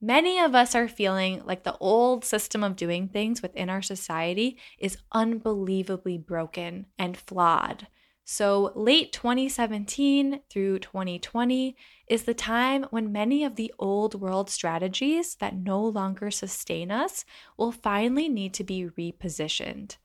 Many 0.00 0.40
of 0.40 0.56
us 0.56 0.74
are 0.74 0.88
feeling 0.88 1.42
like 1.44 1.62
the 1.62 1.76
old 1.78 2.24
system 2.24 2.64
of 2.64 2.74
doing 2.74 3.06
things 3.08 3.40
within 3.40 3.70
our 3.70 3.82
society 3.82 4.56
is 4.78 4.98
unbelievably 5.12 6.18
broken 6.18 6.86
and 6.98 7.16
flawed. 7.16 7.86
So, 8.32 8.70
late 8.76 9.12
2017 9.12 10.42
through 10.48 10.78
2020 10.78 11.74
is 12.06 12.22
the 12.22 12.32
time 12.32 12.86
when 12.90 13.10
many 13.10 13.42
of 13.42 13.56
the 13.56 13.74
old 13.76 14.20
world 14.20 14.48
strategies 14.48 15.34
that 15.40 15.56
no 15.56 15.84
longer 15.84 16.30
sustain 16.30 16.92
us 16.92 17.24
will 17.56 17.72
finally 17.72 18.28
need 18.28 18.54
to 18.54 18.62
be 18.62 18.84
repositioned. 18.96 19.96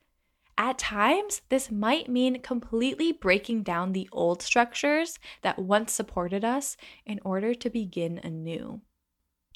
At 0.58 0.80
times, 0.80 1.44
this 1.50 1.70
might 1.70 2.10
mean 2.10 2.42
completely 2.42 3.12
breaking 3.12 3.62
down 3.62 3.94
the 3.94 4.10
old 4.12 4.42
structures 4.42 5.20
that 5.44 5.60
once 5.60 5.94
supported 5.94 6.44
us 6.44 6.78
in 7.06 7.20
order 7.24 7.54
to 7.54 7.70
begin 7.70 8.20
anew. 8.24 8.82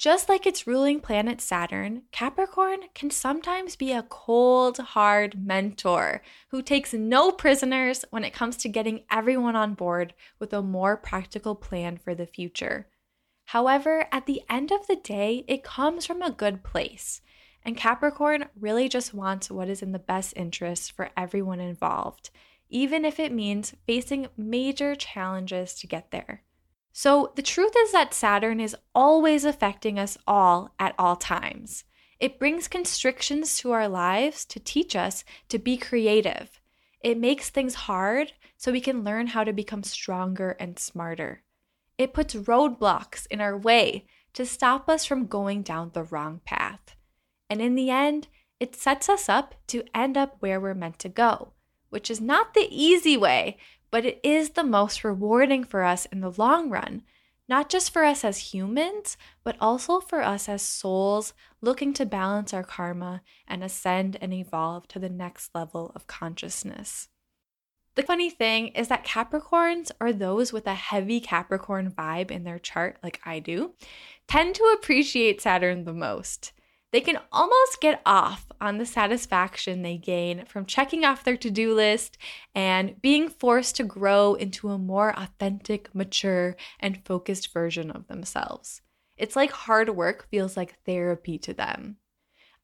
Just 0.00 0.30
like 0.30 0.46
its 0.46 0.66
ruling 0.66 1.00
planet 1.00 1.42
Saturn, 1.42 2.04
Capricorn 2.10 2.84
can 2.94 3.10
sometimes 3.10 3.76
be 3.76 3.92
a 3.92 4.02
cold, 4.02 4.78
hard 4.78 5.46
mentor 5.46 6.22
who 6.48 6.62
takes 6.62 6.94
no 6.94 7.30
prisoners 7.30 8.06
when 8.08 8.24
it 8.24 8.32
comes 8.32 8.56
to 8.56 8.70
getting 8.70 9.02
everyone 9.10 9.56
on 9.56 9.74
board 9.74 10.14
with 10.38 10.54
a 10.54 10.62
more 10.62 10.96
practical 10.96 11.54
plan 11.54 11.98
for 11.98 12.14
the 12.14 12.24
future. 12.24 12.88
However, 13.48 14.06
at 14.10 14.24
the 14.24 14.40
end 14.48 14.72
of 14.72 14.86
the 14.86 14.96
day, 14.96 15.44
it 15.46 15.62
comes 15.62 16.06
from 16.06 16.22
a 16.22 16.30
good 16.30 16.64
place, 16.64 17.20
and 17.62 17.76
Capricorn 17.76 18.46
really 18.58 18.88
just 18.88 19.12
wants 19.12 19.50
what 19.50 19.68
is 19.68 19.82
in 19.82 19.92
the 19.92 19.98
best 19.98 20.32
interest 20.34 20.92
for 20.92 21.10
everyone 21.14 21.60
involved, 21.60 22.30
even 22.70 23.04
if 23.04 23.20
it 23.20 23.32
means 23.32 23.74
facing 23.86 24.28
major 24.34 24.94
challenges 24.94 25.74
to 25.74 25.86
get 25.86 26.10
there. 26.10 26.42
So, 27.02 27.32
the 27.34 27.40
truth 27.40 27.72
is 27.78 27.92
that 27.92 28.12
Saturn 28.12 28.60
is 28.60 28.76
always 28.94 29.46
affecting 29.46 29.98
us 29.98 30.18
all 30.26 30.74
at 30.78 30.94
all 30.98 31.16
times. 31.16 31.84
It 32.18 32.38
brings 32.38 32.68
constrictions 32.68 33.56
to 33.60 33.70
our 33.70 33.88
lives 33.88 34.44
to 34.44 34.60
teach 34.60 34.94
us 34.94 35.24
to 35.48 35.58
be 35.58 35.78
creative. 35.78 36.60
It 37.02 37.16
makes 37.16 37.48
things 37.48 37.86
hard 37.88 38.34
so 38.58 38.70
we 38.70 38.82
can 38.82 39.02
learn 39.02 39.28
how 39.28 39.44
to 39.44 39.52
become 39.54 39.82
stronger 39.82 40.58
and 40.60 40.78
smarter. 40.78 41.42
It 41.96 42.12
puts 42.12 42.34
roadblocks 42.34 43.26
in 43.30 43.40
our 43.40 43.56
way 43.56 44.04
to 44.34 44.44
stop 44.44 44.86
us 44.90 45.06
from 45.06 45.24
going 45.24 45.62
down 45.62 45.92
the 45.94 46.02
wrong 46.02 46.42
path. 46.44 46.96
And 47.48 47.62
in 47.62 47.76
the 47.76 47.88
end, 47.88 48.28
it 48.60 48.76
sets 48.76 49.08
us 49.08 49.26
up 49.26 49.54
to 49.68 49.84
end 49.94 50.18
up 50.18 50.36
where 50.40 50.60
we're 50.60 50.74
meant 50.74 50.98
to 50.98 51.08
go, 51.08 51.54
which 51.88 52.10
is 52.10 52.20
not 52.20 52.52
the 52.52 52.68
easy 52.70 53.16
way, 53.16 53.56
but 53.90 54.04
it 54.04 54.20
is 54.22 54.50
the 54.50 54.64
most 54.64 55.04
rewarding 55.04 55.64
for 55.64 55.82
us 55.82 56.06
in 56.06 56.20
the 56.20 56.32
long 56.32 56.70
run, 56.70 57.02
not 57.48 57.68
just 57.68 57.92
for 57.92 58.04
us 58.04 58.24
as 58.24 58.52
humans, 58.54 59.16
but 59.42 59.56
also 59.60 60.00
for 60.00 60.22
us 60.22 60.48
as 60.48 60.62
souls 60.62 61.34
looking 61.60 61.92
to 61.92 62.06
balance 62.06 62.54
our 62.54 62.62
karma 62.62 63.22
and 63.48 63.64
ascend 63.64 64.16
and 64.20 64.32
evolve 64.32 64.86
to 64.88 64.98
the 64.98 65.08
next 65.08 65.54
level 65.54 65.90
of 65.94 66.06
consciousness. 66.06 67.08
The 67.96 68.04
funny 68.04 68.30
thing 68.30 68.68
is 68.68 68.86
that 68.88 69.04
Capricorns, 69.04 69.90
or 70.00 70.12
those 70.12 70.52
with 70.52 70.66
a 70.66 70.74
heavy 70.74 71.20
Capricorn 71.20 71.90
vibe 71.90 72.30
in 72.30 72.44
their 72.44 72.60
chart, 72.60 72.98
like 73.02 73.20
I 73.26 73.40
do, 73.40 73.74
tend 74.28 74.54
to 74.54 74.76
appreciate 74.78 75.42
Saturn 75.42 75.84
the 75.84 75.92
most. 75.92 76.52
They 76.92 77.00
can 77.00 77.18
almost 77.30 77.80
get 77.80 78.00
off 78.04 78.46
on 78.60 78.78
the 78.78 78.86
satisfaction 78.86 79.82
they 79.82 79.96
gain 79.96 80.44
from 80.46 80.66
checking 80.66 81.04
off 81.04 81.22
their 81.22 81.36
to 81.36 81.50
do 81.50 81.74
list 81.74 82.18
and 82.54 83.00
being 83.00 83.28
forced 83.28 83.76
to 83.76 83.84
grow 83.84 84.34
into 84.34 84.70
a 84.70 84.78
more 84.78 85.16
authentic, 85.16 85.94
mature, 85.94 86.56
and 86.80 87.04
focused 87.04 87.52
version 87.52 87.90
of 87.90 88.08
themselves. 88.08 88.82
It's 89.16 89.36
like 89.36 89.52
hard 89.52 89.90
work 89.90 90.28
feels 90.30 90.56
like 90.56 90.82
therapy 90.84 91.38
to 91.38 91.54
them. 91.54 91.96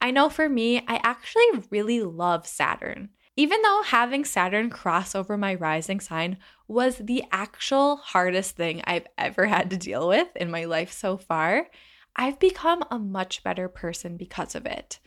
I 0.00 0.10
know 0.10 0.28
for 0.28 0.48
me, 0.48 0.78
I 0.88 1.00
actually 1.02 1.44
really 1.70 2.02
love 2.02 2.46
Saturn. 2.46 3.10
Even 3.36 3.60
though 3.62 3.82
having 3.84 4.24
Saturn 4.24 4.70
cross 4.70 5.14
over 5.14 5.36
my 5.36 5.54
rising 5.54 6.00
sign 6.00 6.38
was 6.66 6.96
the 6.96 7.22
actual 7.30 7.96
hardest 7.96 8.56
thing 8.56 8.82
I've 8.84 9.06
ever 9.18 9.46
had 9.46 9.70
to 9.70 9.76
deal 9.76 10.08
with 10.08 10.28
in 10.34 10.50
my 10.50 10.64
life 10.64 10.92
so 10.92 11.18
far, 11.18 11.68
I've 12.16 12.38
become 12.38 12.82
a 12.90 12.98
much 12.98 13.44
better 13.44 13.68
person 13.68 14.16
because 14.16 14.54
of 14.54 14.64
it. 14.64 14.98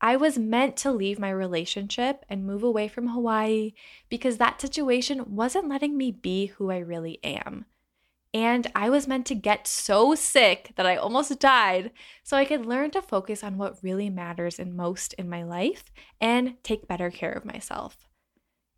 I 0.00 0.16
was 0.16 0.38
meant 0.38 0.76
to 0.78 0.92
leave 0.92 1.18
my 1.18 1.30
relationship 1.30 2.24
and 2.28 2.46
move 2.46 2.62
away 2.62 2.88
from 2.88 3.08
Hawaii 3.08 3.74
because 4.08 4.38
that 4.38 4.60
situation 4.60 5.36
wasn't 5.36 5.68
letting 5.68 5.96
me 5.96 6.10
be 6.10 6.46
who 6.46 6.70
I 6.70 6.78
really 6.78 7.18
am. 7.22 7.66
And 8.34 8.70
I 8.74 8.90
was 8.90 9.06
meant 9.06 9.26
to 9.26 9.34
get 9.34 9.66
so 9.66 10.14
sick 10.14 10.72
that 10.76 10.86
I 10.86 10.96
almost 10.96 11.38
died 11.38 11.92
so 12.22 12.36
I 12.36 12.44
could 12.44 12.66
learn 12.66 12.90
to 12.90 13.00
focus 13.00 13.42
on 13.42 13.56
what 13.56 13.82
really 13.82 14.10
matters 14.10 14.58
and 14.58 14.76
most 14.76 15.14
in 15.14 15.28
my 15.28 15.42
life 15.42 15.84
and 16.20 16.62
take 16.62 16.88
better 16.88 17.10
care 17.10 17.32
of 17.32 17.46
myself. 17.46 18.05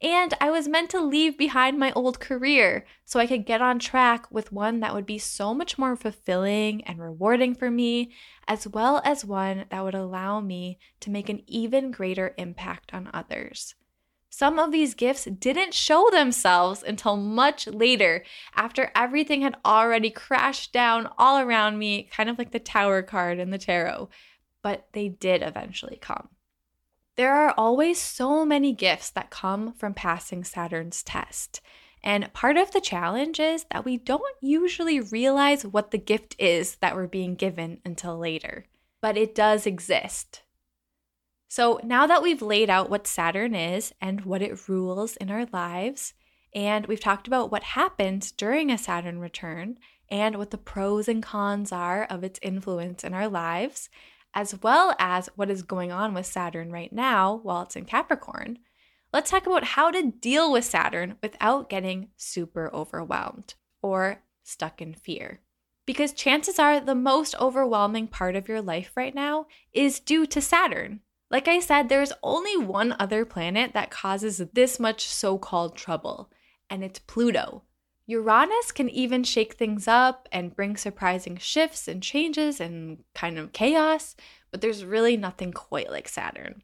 And 0.01 0.33
I 0.41 0.51
was 0.51 0.69
meant 0.69 0.91
to 0.91 1.01
leave 1.01 1.37
behind 1.37 1.77
my 1.77 1.91
old 1.93 2.21
career 2.21 2.87
so 3.05 3.19
I 3.19 3.27
could 3.27 3.45
get 3.45 3.61
on 3.61 3.81
track 3.81 4.31
with 4.31 4.53
one 4.53 4.79
that 4.81 4.95
would 4.95 5.07
be 5.07 5.19
so 5.19 5.53
much 5.53 5.77
more 5.77 5.97
fulfilling 5.97 6.85
and 6.85 7.01
rewarding 7.01 7.55
for 7.55 7.69
me, 7.69 8.13
as 8.47 8.69
well 8.69 9.03
as 9.05 9.25
one 9.25 9.65
that 9.71 9.83
would 9.83 9.97
allow 9.97 10.41
me 10.41 10.79
to 11.01 11.11
make 11.11 11.29
an 11.29 11.43
even 11.49 11.91
greater 11.91 12.33
impact 12.39 12.95
on 12.95 13.11
others. 13.13 13.75
Some 14.31 14.61
of 14.61 14.71
these 14.71 14.95
gifts 14.95 15.25
didn't 15.25 15.75
show 15.75 16.09
themselves 16.13 16.85
until 16.85 17.17
much 17.17 17.67
later, 17.67 18.25
after 18.55 18.93
everything 18.95 19.41
had 19.41 19.57
already 19.65 20.11
crashed 20.11 20.73
down 20.73 21.09
all 21.19 21.41
around 21.41 21.77
me, 21.77 22.09
kind 22.13 22.31
of 22.31 22.39
like 22.39 22.53
the 22.53 22.61
tower 22.61 23.03
card 23.03 23.41
in 23.41 23.51
the 23.51 23.59
tarot, 23.59 24.11
but 24.63 24.87
they 24.93 25.09
did 25.09 25.43
eventually 25.43 25.99
come. 26.01 26.29
There 27.19 27.35
are 27.35 27.53
always 27.59 28.01
so 28.01 28.47
many 28.47 28.73
gifts 28.73 29.11
that 29.11 29.29
come 29.29 29.73
from 29.73 29.93
passing 29.93 30.45
Saturn's 30.45 31.03
test. 31.03 31.61
And 32.05 32.33
part 32.33 32.57
of 32.57 32.71
the 32.71 32.81
challenge 32.81 33.41
is 33.41 33.67
that 33.73 33.85
we 33.85 33.97
don't 33.97 34.23
usually 34.41 35.01
realize 35.01 35.67
what 35.67 35.91
the 35.91 35.99
gift 35.99 36.37
is 36.39 36.77
that 36.77 36.95
we're 36.95 37.09
being 37.09 37.35
given 37.35 37.81
until 37.85 38.17
later, 38.17 38.67
but 39.03 39.17
it 39.17 39.35
does 39.35 39.67
exist. 39.67 40.43
So 41.49 41.81
now 41.83 42.07
that 42.07 42.23
we've 42.23 42.41
laid 42.41 42.71
out 42.71 42.89
what 42.89 43.09
Saturn 43.09 43.53
is 43.53 43.93
and 44.01 44.21
what 44.21 44.41
it 44.41 44.69
rules 44.69 45.17
in 45.17 45.29
our 45.29 45.47
lives, 45.53 46.15
and 46.55 46.87
we've 46.87 47.01
talked 47.01 47.27
about 47.27 47.51
what 47.51 47.65
happens 47.65 48.31
during 48.31 48.71
a 48.71 48.79
Saturn 48.79 49.19
return 49.19 49.79
and 50.09 50.37
what 50.37 50.53
the 50.53 50.57
pros 50.57 51.09
and 51.09 51.21
cons 51.21 51.73
are 51.73 52.05
of 52.05 52.23
its 52.23 52.39
influence 52.43 53.03
in 53.03 53.13
our 53.13 53.27
lives, 53.27 53.91
as 54.39 54.63
well 54.63 54.95
as 55.01 55.29
what 55.35 55.51
is 55.51 55.63
going 55.65 55.91
on 55.91 56.15
with 56.15 56.25
Saturn 56.25 56.71
right 56.71 56.93
now 56.93 57.41
while 57.43 57.63
it's 57.63 57.75
in 57.75 57.85
Capricorn, 57.85 58.61
let's 59.13 59.33
talk 59.33 59.49
about 59.49 59.65
how 59.65 59.91
to 59.91 60.13
deal 60.13 60.53
with 60.53 60.65
Saturn 60.65 61.17
without 61.21 61.69
getting 61.69 62.11
super 62.17 62.73
overwhelmed 62.73 63.55
or 63.83 64.23
stuck 64.45 64.81
in 64.81 64.95
fear. 64.95 65.41
Because 65.87 66.13
chances 66.13 66.61
are 66.61 66.79
the 66.79 66.95
most 66.95 67.35
overwhelming 67.41 68.07
part 68.07 68.37
of 68.37 68.47
your 68.47 68.63
life 68.63 68.93
right 68.95 69.13
now 69.13 69.47
is 69.73 69.99
due 69.99 70.25
to 70.27 70.41
Saturn. 70.41 71.01
Like 71.33 71.49
I 71.49 71.59
said, 71.59 71.89
there's 71.89 72.13
only 72.23 72.57
one 72.57 72.95
other 73.01 73.25
planet 73.25 73.73
that 73.75 73.91
causes 73.91 74.41
this 74.55 74.79
much 74.79 75.09
so 75.09 75.37
called 75.37 75.75
trouble, 75.75 76.31
and 76.71 76.85
it's 76.85 77.01
Pluto. 77.01 77.65
Uranus 78.11 78.73
can 78.73 78.89
even 78.89 79.23
shake 79.23 79.53
things 79.53 79.87
up 79.87 80.31
and 80.33 80.57
bring 80.57 80.79
surprising 80.79 81.37
shifts 81.37 81.87
and 81.87 82.03
changes 82.03 82.59
and 82.59 83.05
kind 83.15 83.39
of 83.39 83.53
chaos, 83.53 84.17
but 84.51 84.63
there's 84.63 84.83
really 84.83 85.15
nothing 85.15 85.53
quite 85.53 85.91
like 85.91 86.09
Saturn. 86.09 86.63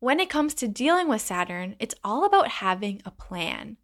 When 0.00 0.18
it 0.18 0.28
comes 0.28 0.52
to 0.54 0.66
dealing 0.66 1.06
with 1.06 1.20
Saturn, 1.20 1.76
it's 1.78 1.94
all 2.02 2.24
about 2.24 2.48
having 2.48 3.02
a 3.04 3.12
plan. 3.12 3.76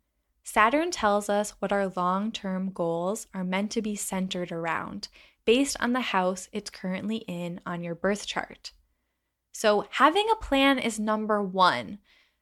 Saturn 0.42 0.90
tells 0.90 1.28
us 1.28 1.52
what 1.60 1.70
our 1.70 1.92
long 1.94 2.32
term 2.32 2.72
goals 2.72 3.28
are 3.32 3.44
meant 3.44 3.70
to 3.72 3.82
be 3.82 3.94
centered 3.94 4.50
around 4.50 5.06
based 5.44 5.76
on 5.78 5.92
the 5.92 6.00
house 6.00 6.48
it's 6.52 6.70
currently 6.70 7.18
in 7.28 7.60
on 7.64 7.84
your 7.84 7.94
birth 7.94 8.26
chart. 8.26 8.72
So, 9.52 9.86
having 9.90 10.26
a 10.32 10.44
plan 10.44 10.80
is 10.80 10.98
number 10.98 11.40
one. 11.40 11.98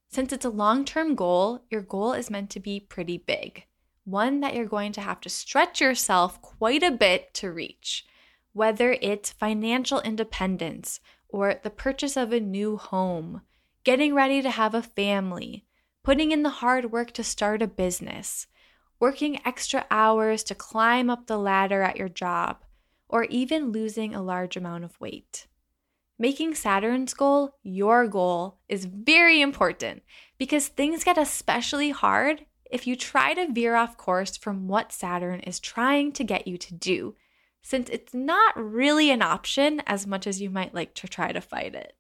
Since 0.09 0.33
it's 0.33 0.47
a 0.47 0.51
long 0.51 0.87
term 0.87 1.15
goal, 1.15 1.65
your 1.71 1.83
goal 1.83 2.15
is 2.15 2.31
meant 2.31 2.49
to 2.51 2.61
be 2.61 2.81
pretty 2.81 3.19
big, 3.19 3.67
one 4.05 4.41
that 4.41 4.55
you're 4.55 4.67
going 4.67 4.93
to 4.93 5.01
have 5.01 5.21
to 5.23 5.29
stretch 5.29 5.81
yourself 5.81 6.41
quite 6.41 6.83
a 6.83 6.91
bit 6.91 7.33
to 7.35 7.51
reach. 7.51 8.05
Whether 8.53 8.93
it's 9.01 9.33
financial 9.33 10.01
independence 10.01 11.01
or 11.29 11.55
the 11.63 11.71
purchase 11.71 12.17
of 12.17 12.33
a 12.33 12.39
new 12.39 12.77
home, 12.77 13.43
getting 13.83 14.15
ready 14.15 14.43
to 14.43 14.51
have 14.51 14.75
a 14.75 14.83
family, 14.83 15.65
putting 16.03 16.31
in 16.31 16.43
the 16.43 16.51
hard 16.51 16.93
work 16.93 17.11
to 17.13 17.25
start 17.25 17.63
a 17.63 17.67
business, 17.67 18.47
working 19.01 19.41
extra 19.45 19.87
hours 19.91 20.45
to 20.45 20.55
climb 20.55 21.11
up 21.11 21.27
the 21.27 21.39
ladder 21.39 21.83
at 21.83 21.97
your 21.97 22.09
job, 22.09 22.59
or 23.09 23.25
even 23.25 23.73
losing 23.73 24.15
a 24.15 24.23
large 24.23 24.57
amount 24.57 24.85
of 24.85 25.01
weight. 25.01 25.47
Making 26.19 26.55
Saturn's 26.55 27.13
goal 27.13 27.57
your 27.63 28.07
goal 28.07 28.59
is 28.69 28.85
very 28.85 29.41
important 29.41 30.03
because 30.39 30.69
things 30.69 31.03
get 31.03 31.19
especially 31.19 31.91
hard 31.91 32.47
if 32.71 32.87
you 32.87 32.97
try 32.97 33.35
to 33.35 33.53
veer 33.53 33.75
off 33.75 33.97
course 33.97 34.37
from 34.37 34.69
what 34.69 34.93
Saturn 34.93 35.41
is 35.41 35.61
trying 35.61 36.13
to 36.13 36.25
get 36.25 36.47
you 36.47 36.57
to 36.59 36.75
do, 36.75 37.15
since 37.63 37.89
it's 37.91 38.15
not 38.15 38.55
really 38.57 39.11
an 39.11 39.23
option 39.23 39.83
as 39.87 40.07
much 40.07 40.27
as 40.27 40.41
you 40.41 40.51
might 40.51 40.75
like 40.75 40.95
to 40.95 41.09
try 41.09 41.33
to 41.33 41.41
fight 41.41 41.75
it. 41.75 41.97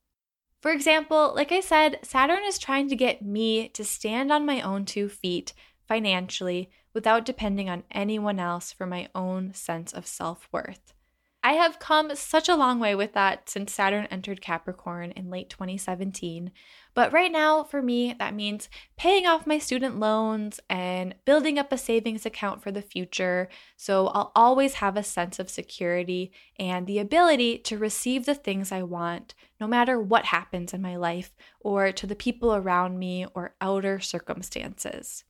For 0.60 0.70
example, 0.72 1.32
like 1.34 1.52
I 1.52 1.60
said, 1.60 1.98
Saturn 2.02 2.42
is 2.46 2.58
trying 2.58 2.88
to 2.88 2.96
get 2.96 3.20
me 3.20 3.68
to 3.70 3.84
stand 3.84 4.32
on 4.32 4.46
my 4.46 4.62
own 4.62 4.86
two 4.86 5.10
feet 5.10 5.52
financially 5.86 6.70
without 6.94 7.26
depending 7.26 7.68
on 7.68 7.82
anyone 7.90 8.40
else 8.40 8.72
for 8.72 8.86
my 8.86 9.08
own 9.14 9.52
sense 9.52 9.92
of 9.92 10.06
self 10.06 10.48
worth. 10.50 10.93
I 11.46 11.52
have 11.52 11.78
come 11.78 12.16
such 12.16 12.48
a 12.48 12.56
long 12.56 12.80
way 12.80 12.94
with 12.94 13.12
that 13.12 13.50
since 13.50 13.74
Saturn 13.74 14.06
entered 14.06 14.40
Capricorn 14.40 15.10
in 15.10 15.28
late 15.28 15.50
2017. 15.50 16.50
But 16.94 17.12
right 17.12 17.30
now, 17.30 17.62
for 17.62 17.82
me, 17.82 18.14
that 18.18 18.34
means 18.34 18.70
paying 18.96 19.26
off 19.26 19.46
my 19.46 19.58
student 19.58 20.00
loans 20.00 20.58
and 20.70 21.14
building 21.26 21.58
up 21.58 21.70
a 21.70 21.76
savings 21.76 22.24
account 22.24 22.62
for 22.62 22.72
the 22.72 22.80
future. 22.80 23.50
So 23.76 24.06
I'll 24.06 24.32
always 24.34 24.74
have 24.74 24.96
a 24.96 25.02
sense 25.02 25.38
of 25.38 25.50
security 25.50 26.32
and 26.58 26.86
the 26.86 26.98
ability 26.98 27.58
to 27.58 27.76
receive 27.76 28.24
the 28.24 28.34
things 28.34 28.72
I 28.72 28.82
want, 28.82 29.34
no 29.60 29.66
matter 29.66 30.00
what 30.00 30.24
happens 30.24 30.72
in 30.72 30.80
my 30.80 30.96
life 30.96 31.36
or 31.60 31.92
to 31.92 32.06
the 32.06 32.16
people 32.16 32.54
around 32.54 32.98
me 32.98 33.26
or 33.34 33.54
outer 33.60 34.00
circumstances. 34.00 35.24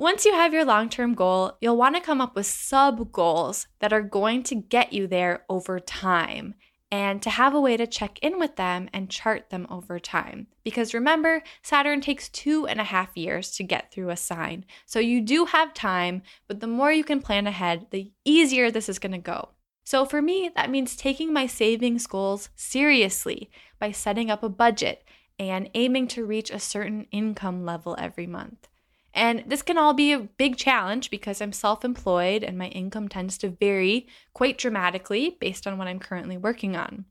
Once 0.00 0.24
you 0.24 0.32
have 0.32 0.54
your 0.54 0.64
long 0.64 0.88
term 0.88 1.12
goal, 1.12 1.58
you'll 1.60 1.76
want 1.76 1.96
to 1.96 2.00
come 2.00 2.20
up 2.20 2.36
with 2.36 2.46
sub 2.46 3.10
goals 3.10 3.66
that 3.80 3.92
are 3.92 4.00
going 4.00 4.44
to 4.44 4.54
get 4.54 4.92
you 4.92 5.08
there 5.08 5.44
over 5.48 5.80
time 5.80 6.54
and 6.88 7.20
to 7.20 7.28
have 7.28 7.52
a 7.52 7.60
way 7.60 7.76
to 7.76 7.84
check 7.84 8.16
in 8.20 8.38
with 8.38 8.54
them 8.54 8.88
and 8.92 9.10
chart 9.10 9.50
them 9.50 9.66
over 9.68 9.98
time. 9.98 10.46
Because 10.62 10.94
remember, 10.94 11.42
Saturn 11.62 12.00
takes 12.00 12.28
two 12.28 12.64
and 12.68 12.80
a 12.80 12.84
half 12.84 13.16
years 13.16 13.50
to 13.56 13.64
get 13.64 13.90
through 13.90 14.10
a 14.10 14.16
sign. 14.16 14.64
So 14.86 15.00
you 15.00 15.20
do 15.20 15.46
have 15.46 15.74
time, 15.74 16.22
but 16.46 16.60
the 16.60 16.68
more 16.68 16.92
you 16.92 17.02
can 17.02 17.20
plan 17.20 17.48
ahead, 17.48 17.88
the 17.90 18.12
easier 18.24 18.70
this 18.70 18.88
is 18.88 19.00
going 19.00 19.12
to 19.12 19.18
go. 19.18 19.48
So 19.82 20.04
for 20.04 20.22
me, 20.22 20.48
that 20.54 20.70
means 20.70 20.94
taking 20.94 21.32
my 21.32 21.48
savings 21.48 22.06
goals 22.06 22.50
seriously 22.54 23.50
by 23.80 23.90
setting 23.90 24.30
up 24.30 24.44
a 24.44 24.48
budget 24.48 25.02
and 25.40 25.68
aiming 25.74 26.06
to 26.08 26.24
reach 26.24 26.52
a 26.52 26.60
certain 26.60 27.08
income 27.10 27.64
level 27.64 27.96
every 27.98 28.28
month. 28.28 28.68
And 29.14 29.44
this 29.46 29.62
can 29.62 29.78
all 29.78 29.94
be 29.94 30.12
a 30.12 30.20
big 30.20 30.56
challenge 30.56 31.10
because 31.10 31.40
I'm 31.40 31.52
self 31.52 31.84
employed 31.84 32.44
and 32.44 32.58
my 32.58 32.68
income 32.68 33.08
tends 33.08 33.38
to 33.38 33.48
vary 33.48 34.06
quite 34.32 34.58
dramatically 34.58 35.36
based 35.40 35.66
on 35.66 35.78
what 35.78 35.88
I'm 35.88 35.98
currently 35.98 36.36
working 36.36 36.76
on. 36.76 37.04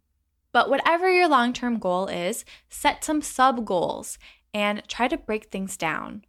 But 0.52 0.70
whatever 0.70 1.12
your 1.12 1.28
long 1.28 1.54
term 1.54 1.80
goal 1.80 2.08
is, 2.08 2.46
set 2.70 3.04
some 3.04 3.22
sub 3.22 3.66
goals 3.66 4.18
and 4.54 4.82
try 4.88 5.08
to 5.08 5.18
break 5.18 5.46
things 5.46 5.78
down. 5.78 6.24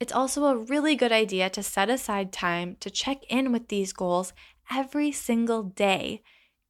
It's 0.00 0.12
also 0.12 0.44
a 0.46 0.56
really 0.56 0.96
good 0.96 1.12
idea 1.12 1.48
to 1.50 1.62
set 1.62 1.88
aside 1.88 2.32
time 2.32 2.76
to 2.80 2.90
check 2.90 3.24
in 3.28 3.52
with 3.52 3.68
these 3.68 3.92
goals 3.92 4.32
every 4.70 5.12
single 5.12 5.62
day 5.62 6.22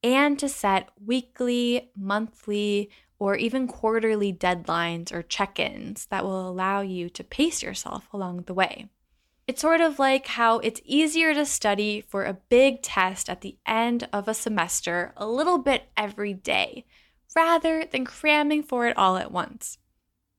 and 0.03 0.37
to 0.37 0.47
set 0.47 0.89
weekly, 1.03 1.91
monthly, 1.97 2.91
or 3.19 3.35
even 3.35 3.67
quarterly 3.67 4.33
deadlines 4.33 5.11
or 5.13 5.21
check 5.21 5.59
ins 5.59 6.05
that 6.07 6.23
will 6.23 6.47
allow 6.47 6.81
you 6.81 7.09
to 7.09 7.23
pace 7.23 7.63
yourself 7.63 8.07
along 8.13 8.43
the 8.43 8.53
way. 8.53 8.89
It's 9.47 9.61
sort 9.61 9.79
of 9.79 9.99
like 9.99 10.25
how 10.25 10.57
it's 10.59 10.81
easier 10.83 11.33
to 11.33 11.45
study 11.45 12.01
for 12.01 12.25
a 12.25 12.39
big 12.49 12.81
test 12.81 13.29
at 13.29 13.41
the 13.41 13.57
end 13.65 14.07
of 14.11 14.27
a 14.27 14.33
semester 14.33 15.13
a 15.15 15.27
little 15.27 15.59
bit 15.59 15.83
every 15.95 16.33
day, 16.33 16.85
rather 17.35 17.85
than 17.85 18.05
cramming 18.05 18.63
for 18.63 18.87
it 18.87 18.97
all 18.97 19.17
at 19.17 19.31
once. 19.31 19.77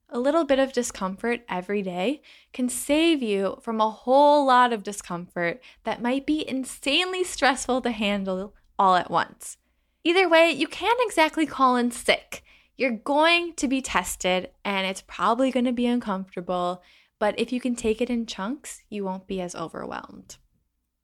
A 0.09 0.19
little 0.19 0.45
bit 0.45 0.59
of 0.59 0.73
discomfort 0.73 1.43
every 1.49 1.83
day 1.83 2.23
can 2.53 2.69
save 2.69 3.23
you 3.23 3.59
from 3.61 3.81
a 3.81 3.91
whole 3.91 4.47
lot 4.47 4.73
of 4.73 4.83
discomfort 4.83 5.61
that 5.85 6.03
might 6.03 6.27
be 6.27 6.49
insanely 6.49 7.23
stressful 7.23 7.83
to 7.83 7.91
handle 7.91 8.55
all 8.79 8.97
at 8.97 9.11
once. 9.11 9.57
Either 10.05 10.29
way, 10.29 10.51
you 10.51 10.69
can't 10.69 11.01
exactly 11.03 11.47
call 11.47 11.77
in 11.77 11.91
sick. 11.91 12.45
You're 12.77 12.91
going 12.91 13.55
to 13.55 13.69
be 13.69 13.81
tested 13.81 14.51
and 14.65 14.87
it's 14.87 15.03
probably 15.07 15.51
going 15.51 15.65
to 15.65 15.73
be 15.73 15.87
uncomfortable, 15.87 16.83
but 17.19 17.39
if 17.39 17.51
you 17.51 17.61
can 17.61 17.75
take 17.75 18.03
it 18.03 18.11
in 18.11 18.27
chunks, 18.27 18.83
you 18.91 19.05
won't 19.05 19.27
be 19.27 19.41
as 19.41 19.55
overwhelmed. 19.55 20.37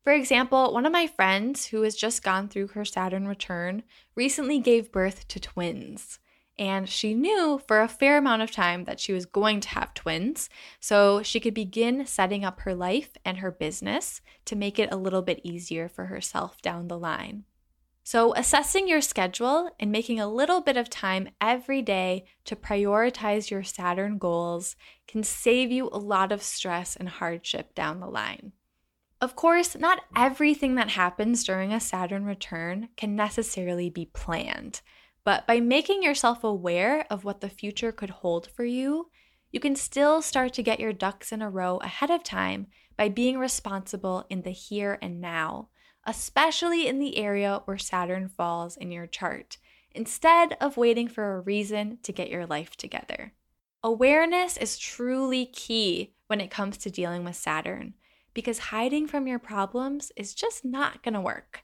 For 0.05 0.13
example, 0.13 0.73
one 0.75 0.85
of 0.85 0.93
my 0.93 1.07
friends 1.07 1.67
who 1.67 1.83
has 1.83 1.95
just 1.95 2.23
gone 2.23 2.49
through 2.49 2.69
her 2.69 2.85
Saturn 2.85 3.27
return 3.27 3.85
recently 4.15 4.59
gave 4.59 4.93
birth 4.93 5.27
to 5.29 5.41
twins. 5.41 6.19
And 6.59 6.89
she 6.89 7.15
knew 7.15 7.63
for 7.67 7.81
a 7.81 7.89
fair 7.89 8.19
amount 8.19 8.43
of 8.43 8.51
time 8.51 8.85
that 8.85 9.01
she 9.01 9.15
was 9.15 9.25
going 9.25 9.61
to 9.61 9.71
have 9.71 9.95
twins, 9.95 10.51
so 10.79 11.23
she 11.23 11.41
could 11.41 11.55
begin 11.55 12.05
setting 12.05 12.45
up 12.45 12.61
her 12.61 12.75
life 12.75 13.17
and 13.25 13.39
her 13.39 13.51
business 13.51 14.21
to 14.45 14.57
make 14.57 14.79
it 14.79 14.93
a 14.93 14.97
little 14.97 15.23
bit 15.23 15.41
easier 15.43 15.89
for 15.89 16.07
herself 16.07 16.61
down 16.61 16.89
the 16.89 16.99
line. 16.99 17.45
So, 18.05 18.35
assessing 18.35 18.89
your 18.89 19.01
schedule 19.01 19.71
and 19.79 19.93
making 19.93 20.19
a 20.19 20.27
little 20.27 20.61
bit 20.61 20.77
of 20.77 20.91
time 20.91 21.29
every 21.41 21.83
day 21.83 22.25
to 22.47 22.57
prioritize 22.57 23.49
your 23.49 23.63
Saturn 23.63 24.19
goals 24.19 24.75
can 25.07 25.23
save 25.23 25.71
you 25.71 25.89
a 25.93 25.99
lot 25.99 26.33
of 26.33 26.43
stress 26.43 26.97
and 26.97 27.09
hardship 27.09 27.75
down 27.77 28.01
the 28.01 28.09
line. 28.09 28.53
Of 29.21 29.37
course, 29.37 29.77
not 29.77 30.01
everything 30.17 30.75
that 30.75 30.91
happens 30.91 31.45
during 31.45 31.73
a 31.73 31.79
Saturn 31.79 32.25
return 32.25 32.89
can 32.97 33.15
necessarily 33.15 33.89
be 33.89 34.07
planned, 34.07 34.81
but 35.23 35.47
by 35.47 35.61
making 35.61 36.03
yourself 36.03 36.43
aware 36.43 37.07
of 37.09 37.25
what 37.25 37.41
the 37.41 37.49
future 37.49 37.93
could 37.93 38.11
hold 38.11 38.49
for 38.51 38.65
you, 38.65 39.11
you 39.53 39.61
can 39.61 39.77
still 39.77 40.23
start 40.23 40.53
to 40.55 40.63
get 40.63 40.81
your 40.81 40.93
ducks 40.93 41.31
in 41.31 41.41
a 41.41 41.49
row 41.49 41.77
ahead 41.77 42.11
of 42.11 42.25
time 42.25 42.67
by 42.97 43.09
being 43.09 43.39
responsible 43.39 44.27
in 44.29 44.43
the 44.43 44.51
here 44.51 44.99
and 45.01 45.21
now 45.21 45.69
especially 46.07 46.87
in 46.87 46.99
the 46.99 47.19
area 47.19 47.63
where 47.65 47.79
Saturn 47.79 48.29
falls 48.29 48.77
in 48.77 48.91
your 48.91 49.07
chart, 49.07 49.59
instead 49.95 50.57
of 50.61 50.77
waiting 50.77 51.09
for 51.09 51.37
a 51.37 51.41
reason 51.41 51.99
to 52.03 52.13
get 52.13 52.31
your 52.31 52.47
life 52.47 52.77
together. 52.77 53.33
Awareness 53.85 54.57
is 54.57 54.79
truly 54.79 55.47
key 55.47 56.15
when 56.29 56.41
it 56.41 56.51
comes 56.51 56.77
to 56.79 56.91
dealing 56.91 57.25
with 57.25 57.37
Saturn 57.37 57.95
because 58.35 58.59
hiding 58.59 59.07
from 59.07 59.27
your 59.27 59.39
problems 59.39 60.13
is 60.17 60.35
just 60.35 60.65
not 60.65 61.03
going 61.03 61.15
to 61.15 61.21
work. 61.21 61.63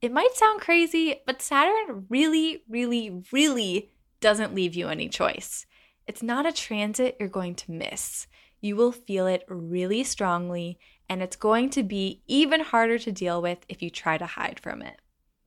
It 0.00 0.12
might 0.12 0.34
sound 0.34 0.60
crazy, 0.60 1.16
but 1.26 1.42
Saturn 1.42 2.06
really, 2.08 2.62
really, 2.68 3.22
really 3.32 3.90
doesn't 4.20 4.54
leave 4.54 4.74
you 4.74 4.88
any 4.88 5.08
choice. 5.08 5.66
It's 6.06 6.22
not 6.22 6.46
a 6.46 6.52
transit 6.52 7.16
you're 7.18 7.28
going 7.28 7.54
to 7.56 7.72
miss. 7.72 8.26
You 8.60 8.76
will 8.76 8.92
feel 8.92 9.26
it 9.26 9.44
really 9.48 10.04
strongly 10.04 10.78
and 11.08 11.22
it's 11.22 11.36
going 11.36 11.70
to 11.70 11.82
be 11.82 12.22
even 12.26 12.60
harder 12.60 12.98
to 12.98 13.12
deal 13.12 13.40
with 13.40 13.58
if 13.68 13.82
you 13.82 13.90
try 13.90 14.18
to 14.18 14.26
hide 14.26 14.60
from 14.60 14.82
it. 14.82 15.00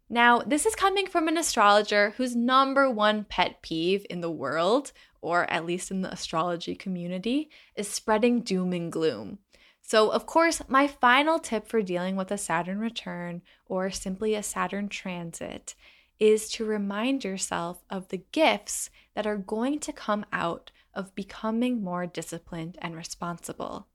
Now, 0.09 0.39
this 0.39 0.65
is 0.65 0.75
coming 0.75 1.05
from 1.05 1.27
an 1.27 1.37
astrologer 1.37 2.15
whose 2.17 2.35
number 2.35 2.89
one 2.89 3.25
pet 3.25 3.61
peeve 3.61 4.05
in 4.09 4.21
the 4.21 4.31
world, 4.31 4.91
or 5.21 5.49
at 5.51 5.65
least 5.65 5.91
in 5.91 6.01
the 6.01 6.11
astrology 6.11 6.75
community, 6.75 7.49
is 7.75 7.87
spreading 7.87 8.41
doom 8.41 8.73
and 8.73 8.91
gloom. 8.91 9.37
So, 9.83 10.09
of 10.09 10.25
course, 10.25 10.61
my 10.67 10.87
final 10.87 11.39
tip 11.39 11.67
for 11.67 11.81
dealing 11.81 12.15
with 12.15 12.31
a 12.31 12.37
Saturn 12.37 12.79
return 12.79 13.41
or 13.65 13.91
simply 13.91 14.33
a 14.33 14.43
Saturn 14.43 14.89
transit 14.89 15.75
is 16.19 16.49
to 16.51 16.65
remind 16.65 17.23
yourself 17.23 17.83
of 17.89 18.09
the 18.09 18.23
gifts 18.31 18.89
that 19.15 19.25
are 19.25 19.37
going 19.37 19.79
to 19.79 19.93
come 19.93 20.25
out 20.33 20.71
of 20.93 21.15
becoming 21.15 21.83
more 21.83 22.05
disciplined 22.05 22.77
and 22.81 22.95
responsible. 22.95 23.87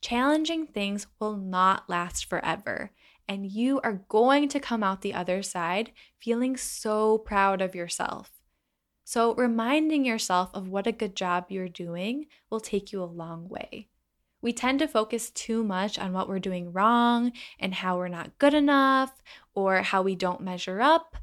Challenging 0.00 0.66
things 0.66 1.06
will 1.18 1.36
not 1.36 1.88
last 1.88 2.24
forever, 2.24 2.90
and 3.28 3.46
you 3.46 3.80
are 3.84 4.04
going 4.08 4.48
to 4.48 4.58
come 4.58 4.82
out 4.82 5.02
the 5.02 5.12
other 5.12 5.42
side 5.42 5.92
feeling 6.18 6.56
so 6.56 7.18
proud 7.18 7.60
of 7.60 7.74
yourself. 7.74 8.30
So, 9.04 9.34
reminding 9.34 10.04
yourself 10.04 10.50
of 10.54 10.68
what 10.68 10.86
a 10.86 10.92
good 10.92 11.14
job 11.14 11.46
you're 11.48 11.68
doing 11.68 12.26
will 12.48 12.60
take 12.60 12.92
you 12.92 13.02
a 13.02 13.04
long 13.04 13.48
way. 13.48 13.88
We 14.40 14.52
tend 14.52 14.78
to 14.78 14.88
focus 14.88 15.30
too 15.30 15.62
much 15.62 15.98
on 15.98 16.12
what 16.12 16.28
we're 16.28 16.38
doing 16.38 16.72
wrong 16.72 17.32
and 17.58 17.74
how 17.74 17.98
we're 17.98 18.08
not 18.08 18.38
good 18.38 18.54
enough 18.54 19.22
or 19.54 19.82
how 19.82 20.00
we 20.00 20.14
don't 20.14 20.40
measure 20.40 20.80
up. 20.80 21.16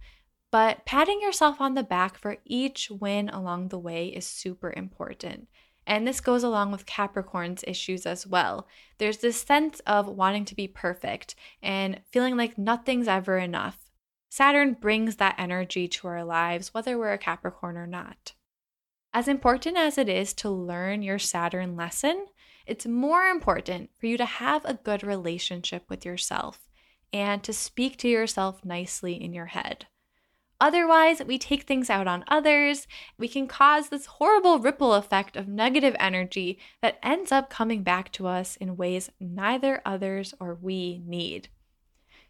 But 0.52 0.86
patting 0.86 1.22
yourself 1.22 1.60
on 1.60 1.74
the 1.74 1.84
back 1.84 2.18
for 2.18 2.38
each 2.46 2.92
win 2.92 3.30
along 3.30 3.70
the 3.70 3.80
way 3.80 4.10
is 4.10 4.28
super 4.28 4.72
important 4.72 5.48
and 5.88 6.06
this 6.06 6.20
goes 6.20 6.44
along 6.44 6.72
with 6.72 6.86
Capricorn's 6.86 7.64
issues 7.66 8.06
as 8.06 8.28
well. 8.28 8.68
There's 8.98 9.20
this 9.20 9.42
sense 9.42 9.80
of 9.88 10.08
wanting 10.08 10.44
to 10.46 10.56
be 10.56 10.68
perfect 10.68 11.34
and 11.64 12.02
feeling 12.12 12.36
like 12.36 12.58
nothing's 12.58 13.08
ever 13.08 13.38
enough. 13.38 13.90
Saturn 14.30 14.74
brings 14.74 15.16
that 15.16 15.36
energy 15.40 15.88
to 15.88 16.08
our 16.08 16.26
lives, 16.26 16.74
whether 16.74 16.98
we're 16.98 17.14
a 17.14 17.18
Capricorn 17.18 17.78
or 17.78 17.88
not. 17.88 18.34
As 19.14 19.30
important 19.30 19.78
as 19.78 19.98
it 19.98 20.10
is 20.10 20.34
to 20.36 20.50
learn 20.50 21.02
your 21.02 21.18
Saturn 21.18 21.78
lesson, 21.78 22.28
it's 22.66 22.86
more 22.86 23.24
important 23.24 23.90
for 23.98 24.08
you 24.08 24.18
to 24.18 24.26
have 24.26 24.66
a 24.66 24.74
good 24.74 25.04
relationship 25.04 25.90
with 25.90 26.06
yourself 26.06 26.68
and 27.14 27.42
to 27.44 27.54
speak 27.54 27.96
to 27.98 28.10
yourself 28.10 28.66
nicely 28.66 29.14
in 29.14 29.34
your 29.34 29.46
head. 29.46 29.88
Otherwise, 30.60 31.22
we 31.24 31.38
take 31.38 31.64
things 31.64 31.90
out 31.90 32.08
on 32.08 32.24
others. 32.28 32.88
We 33.18 33.28
can 33.28 33.48
cause 33.48 33.90
this 33.90 34.08
horrible 34.08 34.60
ripple 34.60 34.94
effect 34.94 35.36
of 35.36 35.48
negative 35.48 35.96
energy 36.00 36.58
that 36.82 36.98
ends 37.04 37.32
up 37.32 37.50
coming 37.50 37.84
back 37.84 38.12
to 38.14 38.28
us 38.28 38.56
in 38.56 38.78
ways 38.78 39.12
neither 39.20 39.82
others 39.86 40.34
or 40.40 40.56
we 40.56 41.04
need. 41.06 41.50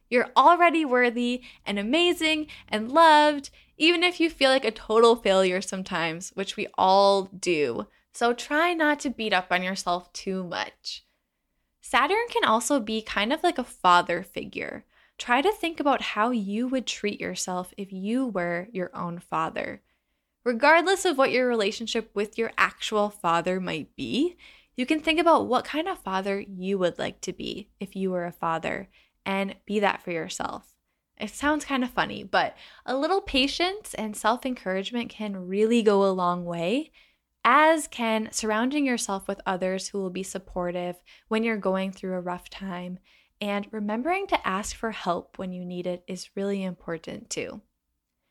You're 0.10 0.30
already 0.36 0.84
worthy 0.86 1.42
and 1.66 1.80
amazing 1.80 2.48
and 2.68 2.92
loved, 2.92 3.50
even 3.78 4.04
if 4.04 4.20
you 4.20 4.30
feel 4.30 4.50
like 4.50 4.66
a 4.66 4.72
total 4.72 5.16
failure 5.16 5.62
sometimes, 5.62 6.32
which 6.32 6.58
we 6.58 6.68
all 6.78 7.24
do. 7.24 7.88
So 8.14 8.34
try 8.34 8.74
not 8.74 9.00
to 9.02 9.10
beat 9.10 9.34
up 9.34 9.48
on 9.52 9.64
yourself 9.64 10.12
too 10.12 10.44
much. 10.44 11.06
Saturn 11.82 12.28
can 12.30 12.44
also 12.44 12.80
be 12.80 13.02
kind 13.02 13.32
of 13.32 13.44
like 13.44 13.58
a 13.58 13.64
father 13.64 14.24
figure 14.24 14.86
try 15.18 15.42
to 15.42 15.52
think 15.52 15.80
about 15.80 16.02
how 16.02 16.32
you 16.32 16.68
would 16.68 16.86
treat 16.86 17.20
yourself 17.20 17.74
if 17.78 17.92
you 17.92 18.28
were 18.28 18.68
your 18.72 18.92
own 18.96 19.20
father. 19.20 19.82
Regardless 20.46 21.06
of 21.06 21.18
what 21.18 21.32
your 21.32 21.48
relationship 21.48 22.10
with 22.14 22.38
your 22.38 22.52
actual 22.58 23.10
father 23.10 23.60
might 23.60 23.96
be, 23.96 24.38
you 24.76 24.86
can 24.86 25.00
think 25.00 25.20
about 25.20 25.48
what 25.48 25.66
kind 25.66 25.88
of 25.88 25.98
father 25.98 26.40
you 26.40 26.78
would 26.78 27.00
like 27.00 27.20
to 27.22 27.34
be 27.34 27.68
if 27.80 27.96
you 27.96 28.12
were 28.12 28.26
a 28.26 28.32
father 28.32 28.88
and 29.26 29.56
be 29.66 29.80
that 29.80 30.02
for 30.02 30.12
yourself. 30.12 30.74
It 31.20 31.32
sounds 31.32 31.66
kind 31.66 31.84
of 31.84 31.90
funny, 31.90 32.24
but 32.24 32.56
a 32.86 32.96
little 32.96 33.22
patience 33.22 33.96
and 33.96 34.16
self 34.16 34.46
encouragement 34.46 35.10
can 35.10 35.48
really 35.48 35.82
go 35.82 36.06
a 36.06 36.14
long 36.14 36.46
way, 36.46 36.92
as 37.44 37.88
can 37.88 38.30
surrounding 38.32 38.86
yourself 38.86 39.28
with 39.28 39.42
others 39.46 39.88
who 39.88 39.98
will 39.98 40.12
be 40.12 40.22
supportive 40.22 40.98
when 41.28 41.44
you're 41.44 41.58
going 41.58 41.92
through 41.92 42.14
a 42.14 42.22
rough 42.22 42.50
time 42.52 43.00
and 43.42 43.68
remembering 43.72 44.28
to 44.28 44.48
ask 44.48 44.76
for 44.76 44.92
help 44.92 45.38
when 45.38 45.52
you 45.54 45.66
need 45.66 45.88
it 45.88 46.04
is 46.08 46.30
really 46.36 46.64
important 46.64 47.30
too. 47.30 47.62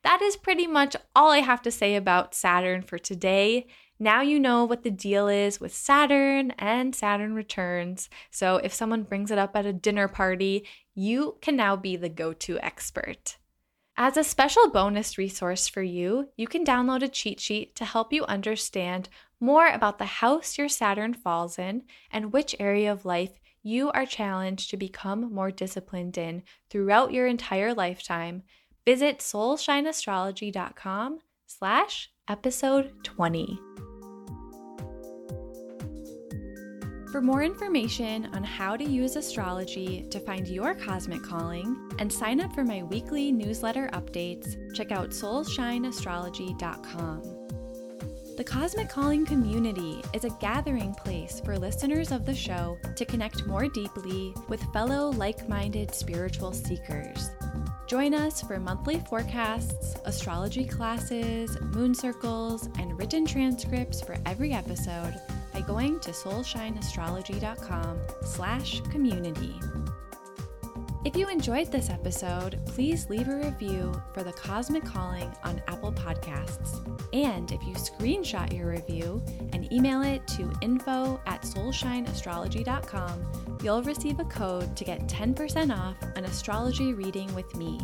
That 0.03 0.23
is 0.23 0.37
pretty 0.37 0.67
much 0.67 0.95
all 1.17 1.33
I 1.33 1.41
have 1.41 1.63
to 1.63 1.71
say 1.71 1.97
about 1.97 2.35
Saturn 2.35 2.83
for 2.83 2.97
today. 2.97 3.67
Now 3.99 4.21
you 4.21 4.39
know 4.39 4.65
what 4.65 4.83
the 4.83 4.91
deal 4.91 5.27
is 5.27 5.61
with 5.61 5.75
Saturn 5.75 6.53
and 6.59 6.95
Saturn 6.95 7.35
returns. 7.35 8.09
So 8.31 8.59
if 8.59 8.73
someone 8.73 9.03
brings 9.03 9.31
it 9.31 9.39
up 9.39 9.57
at 9.57 9.67
a 9.67 9.73
dinner 9.73 10.07
party, 10.07 10.65
you 10.95 11.39
can 11.41 11.57
now 11.57 11.75
be 11.75 11.97
the 11.97 12.09
go 12.09 12.33
to 12.33 12.59
expert. 12.61 13.39
As 13.97 14.17
a 14.17 14.25
special 14.25 14.69
bonus 14.69 15.17
resource 15.17 15.67
for 15.69 15.83
you, 15.83 16.29
you 16.37 16.47
can 16.47 16.65
download 16.65 17.03
a 17.03 17.09
cheat 17.09 17.41
sheet 17.41 17.75
to 17.77 17.85
help 17.87 18.13
you 18.13 18.25
understand 18.27 19.09
more 19.41 19.69
about 19.69 19.99
the 19.99 20.05
house 20.05 20.59
your 20.59 20.69
Saturn 20.69 21.15
falls 21.15 21.59
in 21.59 21.83
and 22.13 22.33
which 22.33 22.55
area 22.61 22.93
of 22.93 23.07
life 23.07 23.41
you 23.67 23.91
are 23.91 24.07
challenged 24.07 24.71
to 24.71 24.77
become 24.77 25.35
more 25.35 25.51
disciplined 25.51 26.17
in 26.17 26.45
throughout 26.71 27.13
your 27.13 27.27
entire 27.27 27.75
lifetime, 27.75 28.45
visit 28.85 29.19
soulshineastrology.com 29.19 31.19
slash 31.47 32.09
episode 32.29 32.93
20. 33.03 33.59
For 37.11 37.21
more 37.21 37.43
information 37.43 38.31
on 38.35 38.45
how 38.45 38.77
to 38.77 38.85
use 38.85 39.17
astrology 39.17 40.07
to 40.11 40.21
find 40.21 40.47
your 40.47 40.73
cosmic 40.75 41.25
calling 41.25 41.91
and 41.99 42.13
sign 42.13 42.41
up 42.41 42.55
for 42.55 42.63
my 42.63 42.85
weekly 42.85 43.33
newsletter 43.33 43.91
updates, 43.95 44.55
check 44.75 44.93
out 44.93 45.11
soulshineastrology.com. 45.11 47.36
The 48.37 48.45
Cosmic 48.45 48.91
Calling 48.91 49.25
community 49.25 50.03
is 50.13 50.25
a 50.25 50.37
gathering 50.41 50.93
place 50.93 51.41
for 51.43 51.59
listeners 51.59 52.13
of 52.13 52.27
the 52.27 52.35
show 52.35 52.79
to 52.95 53.07
connect 53.07 53.47
more 53.47 53.67
deeply 53.67 54.35
with 54.47 54.63
fellow 54.75 55.09
like 55.13 55.49
minded 55.49 55.95
spiritual 55.95 56.53
seekers. 56.53 57.31
Join 57.87 58.13
us 58.13 58.43
for 58.43 58.61
monthly 58.61 59.01
forecasts, 59.09 59.95
astrology 60.05 60.67
classes, 60.67 61.59
moon 61.63 61.95
circles, 61.95 62.69
and 62.79 62.99
written 62.99 63.25
transcripts 63.25 64.03
for 64.03 64.19
every 64.27 64.53
episode 64.53 65.15
by 65.55 65.63
going 65.63 65.99
to 66.01 66.11
soulshineastrology.com 66.11 67.99
slash 68.23 68.83
community. 68.91 69.59
If 71.07 71.17
you 71.17 71.29
enjoyed 71.29 71.71
this 71.71 71.89
episode, 71.89 72.59
please 72.67 73.09
leave 73.09 73.29
a 73.29 73.37
review 73.37 73.95
for 74.13 74.25
The 74.25 74.33
Cosmic 74.33 74.85
Calling 74.85 75.33
on 75.45 75.63
Apple 75.69 75.93
Podcasts. 75.93 76.83
And 77.13 77.53
if 77.53 77.63
you 77.63 77.75
screenshot 77.75 78.53
your 78.53 78.71
review 78.71 79.23
and 79.53 79.73
email 79.73 80.03
it 80.03 80.27
to 80.27 80.53
info 80.63 81.21
at 81.27 81.43
soulshineastrology.com, 81.43 83.59
you'll 83.63 83.85
receive 83.85 84.19
a 84.19 84.25
code 84.25 84.77
to 84.77 84.85
get 84.85 85.07
10% 85.07 85.73
off 85.73 85.95
an 86.17 86.25
astrology 86.25 86.93
reading 86.93 87.33
with 87.37 87.55
me. 87.55 87.79